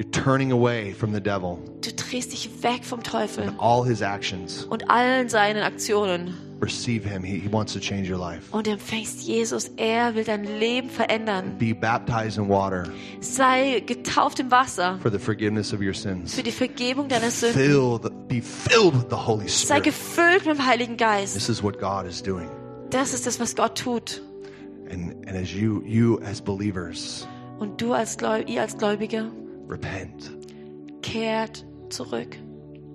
[0.00, 4.00] You're turning away from the devil Du drehst dich weg vom Teufel and all his
[4.00, 4.64] actions.
[4.64, 6.32] und allen seinen Aktionen
[6.62, 7.22] Receive him.
[7.22, 8.44] He, he wants to change your life.
[8.50, 9.70] und empfängst Jesus.
[9.76, 11.58] Er will dein Leben verändern.
[11.58, 12.84] Be baptized in water
[13.20, 16.42] Sei getauft im Wasser for the forgiveness of your für sins.
[16.42, 17.60] die Vergebung deiner Sünden.
[17.60, 19.84] Fill the, be filled with the Holy Sei Spirit.
[19.84, 21.34] gefüllt mit dem Heiligen Geist.
[21.34, 22.48] This is what God is doing.
[22.88, 24.22] Das ist das, was Gott tut.
[24.90, 27.28] And, and as you, you as believers,
[27.58, 29.30] Und du als ihr als Gläubige
[29.70, 30.30] repent.
[31.02, 32.36] kehrt zurück.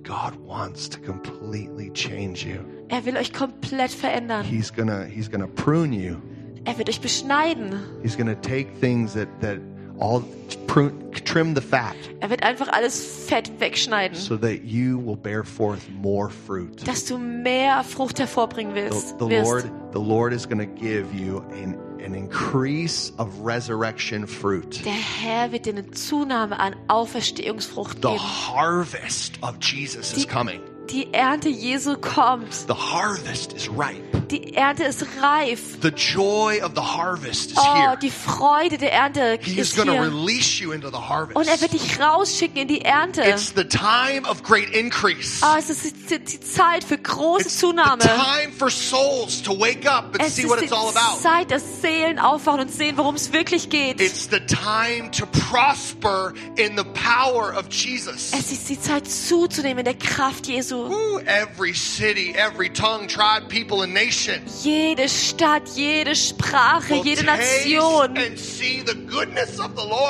[0.03, 2.59] God wants to completely change you.
[2.89, 4.43] Er will euch komplett verändern.
[4.45, 6.17] He's gonna, he's gonna prune you.
[6.65, 7.79] Er wird euch beschneiden.
[8.03, 9.57] He's gonna take things that, that
[9.99, 10.23] all
[10.67, 15.43] prune, trim the fat Er wird einfach alles Fett wegschneiden, so that you will bear
[15.43, 16.87] forth more fruit.
[16.87, 19.17] dass du mehr Frucht hervorbringen The, willst.
[19.19, 19.45] the wirst.
[19.49, 21.75] Lord, the Lord is gonna give you an,
[22.05, 24.83] an increase of resurrection fruit.
[24.85, 30.61] Der Herr wird dir eine Zunahme an Auferstehungsfrucht The harvest of Jesus is coming.
[30.89, 32.53] Die Ernte Jesu kommt.
[32.53, 34.01] The harvest is ripe.
[34.31, 35.59] Die Ernte ist reif.
[35.81, 37.97] The joy of the harvest is Oh, here.
[38.01, 40.01] die Freude der Ernte He is ist going to hier.
[40.03, 41.35] release you into the harvest.
[41.37, 43.21] Und er wird dich rausschicken in die Ernte.
[43.23, 45.43] It's the time of great increase.
[45.43, 47.99] Oh, es ist die, die Zeit für große It's the Zunahme.
[47.99, 51.21] time for souls to wake up and Es see ist what die it's all about.
[51.21, 53.99] Zeit, dass Seelen aufwachen und sehen, worum es wirklich geht.
[54.01, 58.31] It's the time to prosper in the power of Jesus.
[58.33, 60.74] Es ist die Zeit zuzunehmen in der Kraft Jesu.
[60.75, 68.15] Ooh, every city, every tongue, tribe, people, and nation Jede Stadt, jede Sprache, jede Nation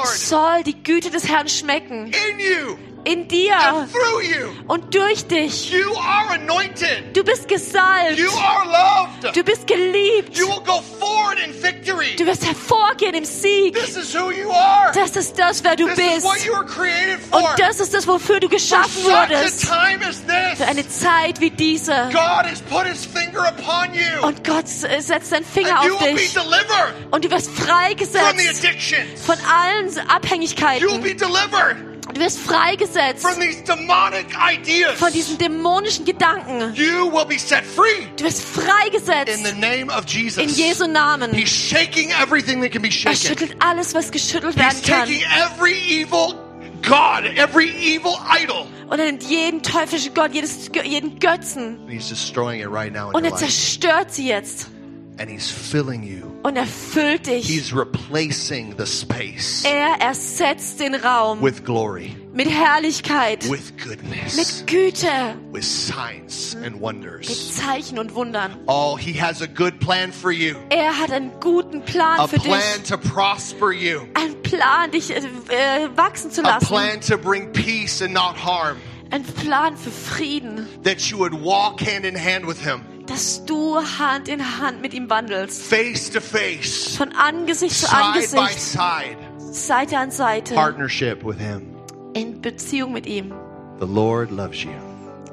[0.05, 2.11] soll die Güte des Herrn schmecken.
[3.05, 3.87] In dir
[4.67, 5.71] und durch dich.
[5.71, 7.15] You are anointed.
[7.15, 8.17] Du bist gesalbt.
[8.17, 9.35] You are loved.
[9.35, 10.37] Du bist geliebt.
[10.37, 12.15] You will go forward in victory.
[12.17, 13.75] Du wirst hervorgehen im Sieg.
[13.75, 14.91] This is who you are.
[14.93, 16.25] Das ist das, wer du bist.
[17.31, 19.65] Und das ist das, wofür du geschaffen wurdest.
[19.65, 22.09] Für eine Zeit wie diese.
[24.21, 26.33] Und Gott äh, setzt seinen Finger auf will be dich.
[26.33, 28.65] delivered Und du wirst freigesetzt
[29.25, 31.94] von allen You will Abhängigkeiten.
[32.15, 34.97] Du wirst freigesetzt from these demonic ideas.
[34.97, 36.73] von diesen dämonischen Gedanken.
[36.73, 40.49] You will be set free Du wirst freigesetzt in.
[40.49, 41.33] Jesu Namen.
[41.33, 41.45] Er
[43.15, 45.09] schüttelt alles, was geschüttelt werden kann.
[46.81, 51.79] God, every evil idol, Und er nimmt jeden teuflischen Gott, jedes, jeden Götzen.
[51.89, 54.67] he's destroying it right now in Und er zerstört sie jetzt.
[55.17, 56.34] And he's filling you.
[56.45, 57.47] Und er füllt dich.
[57.47, 64.67] He's replacing the space Er ersetzt den Raum with glory, mit Herrlichkeit, with goodness, mit
[64.67, 65.07] Güte,
[65.51, 67.27] with signs and wonders.
[67.27, 67.35] mit.
[67.35, 68.55] Zeichen und Wundern.
[68.67, 70.53] Oh, he has a good plan for you.
[70.69, 72.89] Er hat einen guten A Plan für plan dich.
[72.91, 74.01] to prosper you.
[74.13, 75.23] Ein Plan, dich äh,
[75.95, 76.65] wachsen zu lassen.
[76.65, 78.77] A plan to bring peace and not harm.
[79.09, 83.77] Ein Plan für Frieden, That you would walk hand in hand with him, dass du
[83.77, 85.61] Hand in Hand mit ihm wandelst.
[85.63, 89.17] face to face, Von Angesicht zu side by Angesicht, side,
[89.51, 91.75] Seite an Seite, partnership with him.
[92.13, 93.33] in Beziehung mit ihm.
[93.79, 94.71] The Lord loves you.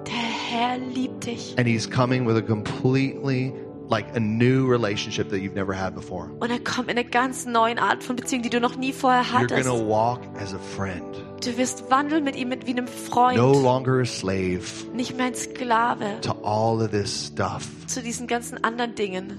[0.06, 1.54] Der Herr liebt dich.
[1.56, 3.52] And he's coming with a completely,
[3.92, 6.30] like a new relationship that you've never had before.
[6.40, 9.22] Und er kommt in einer ganz neuen Art von Beziehung, die du noch nie vorher
[9.22, 9.64] You're hattest.
[9.68, 11.04] going to walk as a friend,
[11.44, 13.36] Du wirst wandeln mit ihm mit, wie einem Freund.
[13.36, 14.62] no longer a slave
[14.94, 17.68] Nicht mehr ein Sklave to all of this stuff.
[17.86, 19.38] zu diesen ganzen anderen Dingen.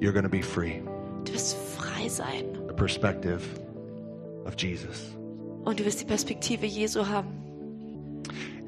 [0.00, 0.80] You're to be free.
[1.24, 2.44] Du wirst frei sein.
[2.68, 3.40] The perspective
[4.46, 5.14] of Jesus.
[5.64, 7.28] Und du wirst die Perspektive Jesu haben.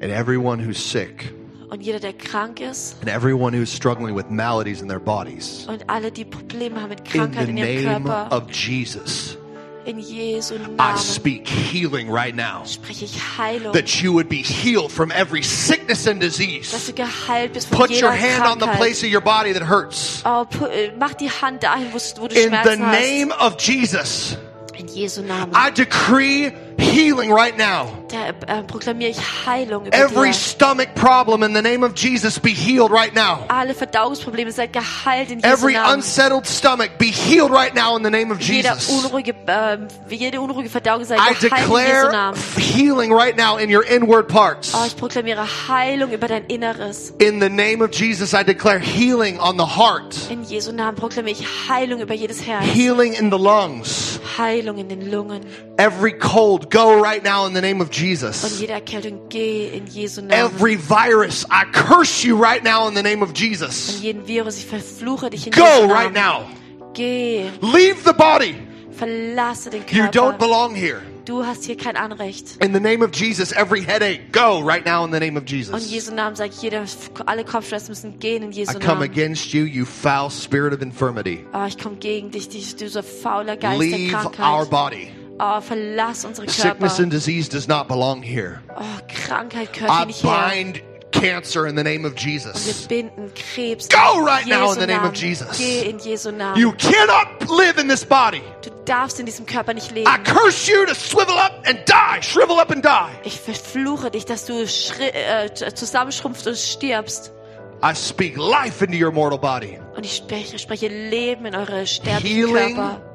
[0.01, 1.33] And everyone who's sick,
[1.71, 5.89] Und jeder, der krank ist and everyone who's struggling with maladies in their bodies, und
[5.89, 9.37] alle, die Probleme haben mit in Krankheit the in ihrem name Körper, of Jesus,
[9.85, 12.65] in Jesu I speak healing right now.
[12.65, 13.71] spreche ich Heilung.
[13.71, 16.87] That you would be healed from every sickness and Dass disease.
[16.87, 19.63] du geheilt bist von Put jeder your hand on the place of your body that
[19.63, 20.21] hurts.
[20.25, 22.99] Oh, äh, mach die Hand dahin, wo, wo du In the Schmerzen hast.
[22.99, 24.37] name of Jesus,
[24.77, 25.55] In Jesu Namen.
[25.55, 26.51] I decree
[26.81, 27.87] healing right now.
[28.09, 30.33] Da äh, proklamiere ich Heilung über Every dir.
[30.33, 33.45] stomach problem in the name of Jesus be healed right now.
[33.47, 35.95] Alle Verdauungsprobleme seid geheilt in Jesu Every Namen.
[35.99, 38.89] unsettled stomach be healed right now in the name of Jeder Jesus.
[38.89, 42.39] unruhige, ähm, jede unruhige Verdauung sei I geheilt in Jesu declare Namen.
[42.57, 44.73] healing right now in your inward parts.
[44.75, 47.13] Oh, ich proklamiere Heilung über dein Inneres.
[47.19, 51.37] In the name of Jesus, I declare healing on the heart, In Jesu Namen proklamiere
[51.39, 52.65] ich Heilung über jedes Herz.
[52.65, 54.19] healing in the lungs.
[54.37, 55.45] Heilung in den Lungen.
[55.77, 58.59] Every cold, go right now in the name of Und Jesus.
[58.59, 60.31] jede Erkältung geh in Jesu Namen.
[60.33, 64.01] Every virus, I curse you right now in the name of Und Jesus.
[64.01, 65.91] jeden Virus, ich verfluche dich in Go Jesu Namen.
[65.91, 66.45] right now.
[66.93, 68.55] Geh, Leave the body.
[68.91, 71.01] verlasse den You don't belong here.
[71.25, 72.57] Du hast hier kein Anrecht.
[72.63, 75.51] In the name of Jesus, every headache, go right now in the name of Und
[75.51, 75.91] in Jesus.
[75.91, 76.83] Jesu Namen sage ich, jeder,
[77.27, 81.45] alle Kopfschmerzen müssen gehen in I Jesu come against you, you foul spirit of infirmity.
[81.53, 85.09] Oh, ich komme gegen dich, dich- dieser fauler Geist der Leave our body.
[85.43, 87.03] Oh, verlass unsere Sickness Körper.
[87.03, 88.61] and disease does not belong here.
[88.77, 90.49] Oh, Krankheit gehört hier I nicht her.
[90.49, 90.81] bind
[91.11, 92.87] cancer in the name of Jesus.
[92.87, 93.87] binden Krebs.
[93.89, 95.13] Go right now in the name of.
[95.13, 95.57] Jesus.
[95.57, 96.59] Geh in Jesu Namen.
[96.59, 98.41] You cannot live in this body.
[98.61, 100.07] Du darfst in diesem Körper nicht leben.
[100.07, 103.11] I curse you to swivel up and die, shrivel up and die.
[103.23, 107.31] Ich verfluche dich, dass du äh, zusammenschrumpfst und stirbst.
[107.83, 109.79] I speak life into your mortal body.
[109.95, 112.75] Und ich spreche, Leben in eure sterblichen Healing.
[112.75, 113.10] Körper.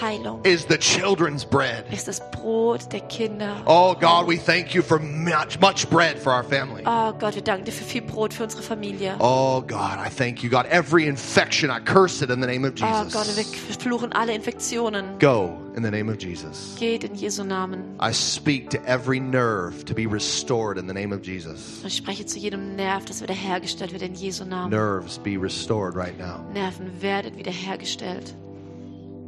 [0.00, 1.84] Heilung Is the children's bread.
[1.92, 3.56] ist das Brot der Kinder.
[3.66, 6.82] Oh God, we thank you for much, much bread for our family.
[6.86, 9.16] Oh Gott, wir danken dir für viel Brot für unsere Familie.
[9.20, 10.66] Oh God, I thank you, God.
[10.66, 13.54] Every infection, I curse it in the name of Oh Gott, wir Jesus.
[13.54, 15.18] verfluchen alle Infektionen.
[15.18, 16.74] Go in the name of Jesus.
[16.78, 17.96] Geht in Jesu Namen.
[18.00, 21.82] I speak to every nerve to be restored in the name of Jesus.
[21.84, 24.70] Ich spreche zu jedem Nerv, das wiederhergestellt wird in Jesu Namen.
[24.70, 26.40] Nerves be restored right now.
[26.52, 28.34] Nerven werdet wiederhergestellt.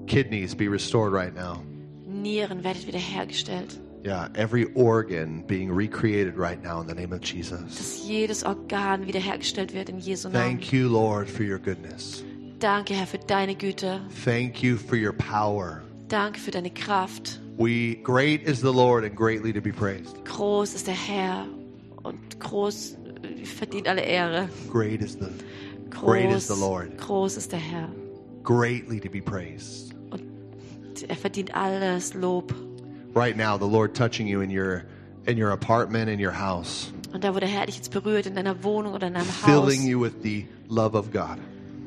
[0.08, 1.62] Kidneys be restored right now.
[2.06, 3.78] Nieren werdet wiederhergestellt.
[4.04, 7.76] Yeah, every organ being recreated right now in the name of Jesus.
[7.76, 10.40] Dass jedes Organ wiederhergestellt wird in Jesu Namen.
[10.40, 12.22] Thank you, Lord, for your goodness.
[12.58, 14.00] Danke, Herr, für deine Güte.
[14.24, 15.82] Thank you for your power.
[16.08, 17.40] Danke für deine Kraft.
[17.58, 20.24] We great is the Lord and greatly to be praised.
[20.24, 21.46] Groß ist der Herr
[22.04, 24.48] und groß äh, verdient alle Ehre.
[24.70, 25.28] Great is the
[25.90, 26.98] Great is Groß, the Lord.
[26.98, 27.88] groß ist der Herr
[28.48, 29.92] greatly to be praised.
[31.02, 32.52] Er verdient alles Lob.
[33.14, 34.82] Right now, the Lord touching you in your
[35.26, 38.34] in your apartment, in your house, Und da, wo der Herr dich jetzt berührt, in
[38.34, 41.38] deiner Wohnung oder in deinem Haus filling you with the love of God.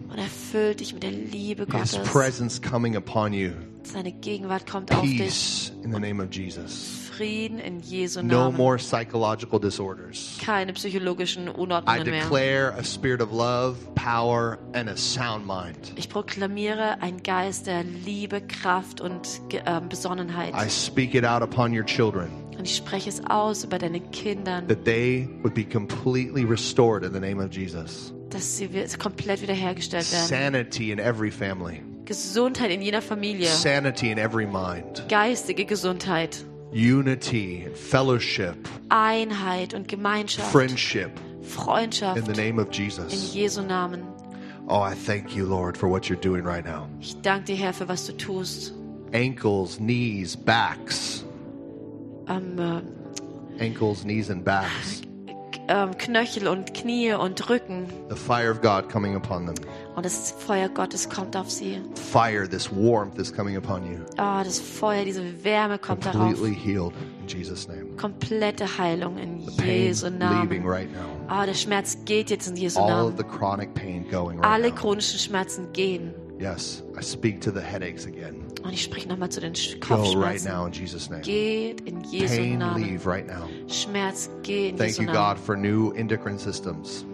[0.10, 2.12] und erfüllt dich mit der Liebe His Gottes.
[2.12, 3.52] presence coming upon you.
[3.84, 5.72] Seine Gegenwart kommt auf dich.
[5.84, 7.10] In the name of Jesus.
[7.16, 8.58] Frieden in Jesu No Namen.
[8.58, 10.38] more psychological disorders.
[10.44, 12.22] Keine psychologischen I Unordnungen mehr.
[12.24, 15.94] declare a spirit of love, power, and a sound mind.
[15.98, 20.54] Ich proklamiere einen Geist der Liebe, Kraft und ähm, Besonnenheit.
[20.56, 24.64] I speak it out upon your children Und ich spreche es aus über deine Kinder,
[24.68, 28.14] that they would be completely restored in the name of Jesus.
[28.30, 30.28] dass sie komplett wiederhergestellt werden.
[30.28, 31.82] Sanity in every family,
[32.12, 36.44] Gesundheit in jeder Familie, sanity in every mind, geistige Gesundheit,
[36.74, 38.56] unity and fellowship,
[38.90, 43.34] Einheit und Gemeinschaft, friendship in Freundschaft the name of in Jesus.
[43.34, 44.04] Jesu Namen.
[44.68, 46.88] Oh, I thank you, Lord, for what you're doing right now.
[47.00, 48.74] Ich danke dir, Herr, für was du tust.
[49.14, 51.24] Ankles, knees, backs,
[52.28, 55.02] Ähm, äh, ankles, knees, and backs.
[55.68, 57.88] ähm, Knöchel und Knie und Rücken.
[58.10, 59.56] The fire of God coming upon them.
[59.96, 61.82] Und das Feuer Gottes kommt auf sie.
[61.96, 63.98] Fire, this warmth is coming upon you.
[64.18, 66.34] Oh, das Feuer, diese Wärme kommt darauf.
[66.34, 67.88] Completely healed in Jesus' name.
[67.98, 70.64] Komplette Heilung in The Jesu leaving Namen.
[70.66, 71.10] right now.
[71.30, 73.18] Oh, der Schmerz geht jetzt in Jesu All of Namen.
[73.18, 76.14] the chronic pain going right Alle chronischen Schmerzen gehen.
[76.40, 78.46] Yes, I speak to the headaches again.
[78.64, 80.04] Und ich spreche nochmal zu den Sch- Go right
[80.40, 80.48] Kopfschmerzen.
[80.52, 81.22] now in Jesus' name.
[81.22, 82.82] Geht in Jesu Pain Namen.
[82.82, 83.48] leave right now.
[83.68, 85.36] Schmerz, geh in Thank Jesu you, Namen.
[85.36, 87.06] God, for new endocrine systems.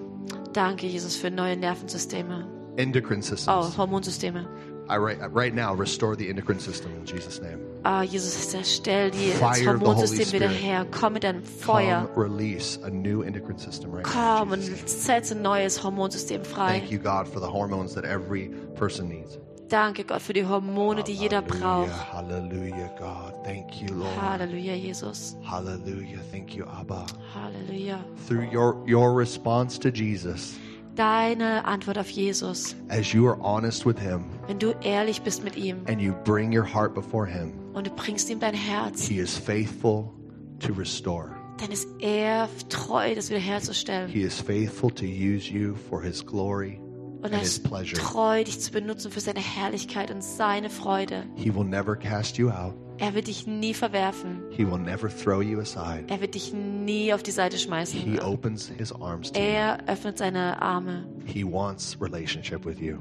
[0.53, 2.45] Danke, Jesus, für neue Nervensysteme.
[2.78, 3.75] Endocrine systems.
[3.78, 3.86] Oh.
[3.86, 4.45] Hormonsysteme.
[4.89, 7.59] I right, right now restore the endocrine system in Jesus' name.
[7.84, 10.86] Ah, Jesus, stell die, das Hormonsystem wieder her.
[10.91, 12.07] Komm mit deinem Feuer.
[12.13, 14.39] Come release a new endocrine system right now.
[14.39, 16.80] Komm in und setze ein neues Hormonsystem frei.
[16.80, 19.38] Thank you, God, for the hormones that every person needs.
[19.67, 21.91] Danke, Gott, für die Hormone, die jeder braucht.
[22.13, 23.34] Hallelujah, God.
[23.43, 24.15] Thank you, Lord.
[24.21, 25.36] Halleluja, Jesus.
[25.43, 26.19] Hallelujah.
[26.32, 27.05] Thank you, Abba.
[27.36, 27.99] Halleluja.
[28.28, 30.57] Through your, your response to Jesus,
[30.98, 35.56] Deine Antwort auf Jesus, as you are honest with him wenn du ehrlich bist mit
[35.56, 39.20] ihm and you bring your heart before him, und du bringst ihm dein Herz, he
[39.20, 40.12] is faithful
[40.60, 41.36] to restore.
[41.60, 44.10] dann ist er treu, das wiederherzustellen.
[44.10, 46.80] He is faithful to use you for his glory
[47.22, 51.26] Und er ist treu, dich zu benutzen für seine Herrlichkeit und seine Freude.
[51.36, 52.74] He will never cast you out.
[53.00, 54.41] Er wird dich nie verwerfen.
[54.50, 56.06] He will never throw you aside.
[56.08, 58.20] Er wird dich nie auf die Seite He schmeißen.
[58.22, 59.45] opens his arms to you.
[59.45, 61.08] Er öffnet seine Arme.
[61.26, 62.98] He wants relationship with you.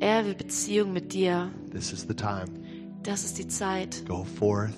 [0.00, 1.50] Er will Beziehung mit dir.
[1.70, 2.46] This is the time.
[3.02, 4.04] Das ist die Zeit.
[4.06, 4.72] Go forth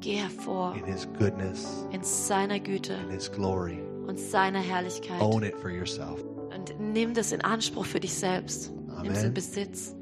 [0.00, 3.78] Geh hervor in his goodness, in seiner Güte in his glory.
[4.06, 5.20] und seiner Herrlichkeit.
[5.20, 6.22] Own it for yourself.
[6.54, 8.70] Und nimm das in Anspruch für dich selbst.
[9.02, 9.26] Nimm es Amen.
[9.26, 9.94] in Besitz.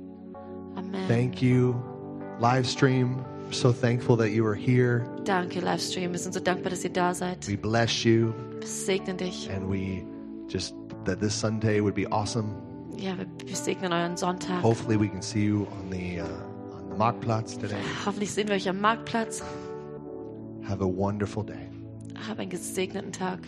[0.74, 1.08] Amen.
[1.08, 1.74] Thank you,
[2.40, 3.24] live stream.
[3.46, 5.04] We're so thankful that you are here.
[5.24, 6.12] Danke, Livestream.
[6.12, 7.46] Wir sind so dankbar, dass ihr da seid.
[7.48, 9.48] We bless you, Wir segnen dich.
[9.50, 10.04] and we
[10.48, 10.74] just
[11.04, 12.54] that this Sunday would be awesome.
[12.96, 14.62] Ja, wir wir segnen euren Sonntag.
[14.62, 17.80] Hopefully, we can see you on the uh, on on the Marktplatz today.
[18.06, 19.42] Hoffentlich sehen wir euch am Marktplatz.
[20.68, 21.68] Have a wonderful day.
[22.28, 23.40] Hab einen gesegneten Tag.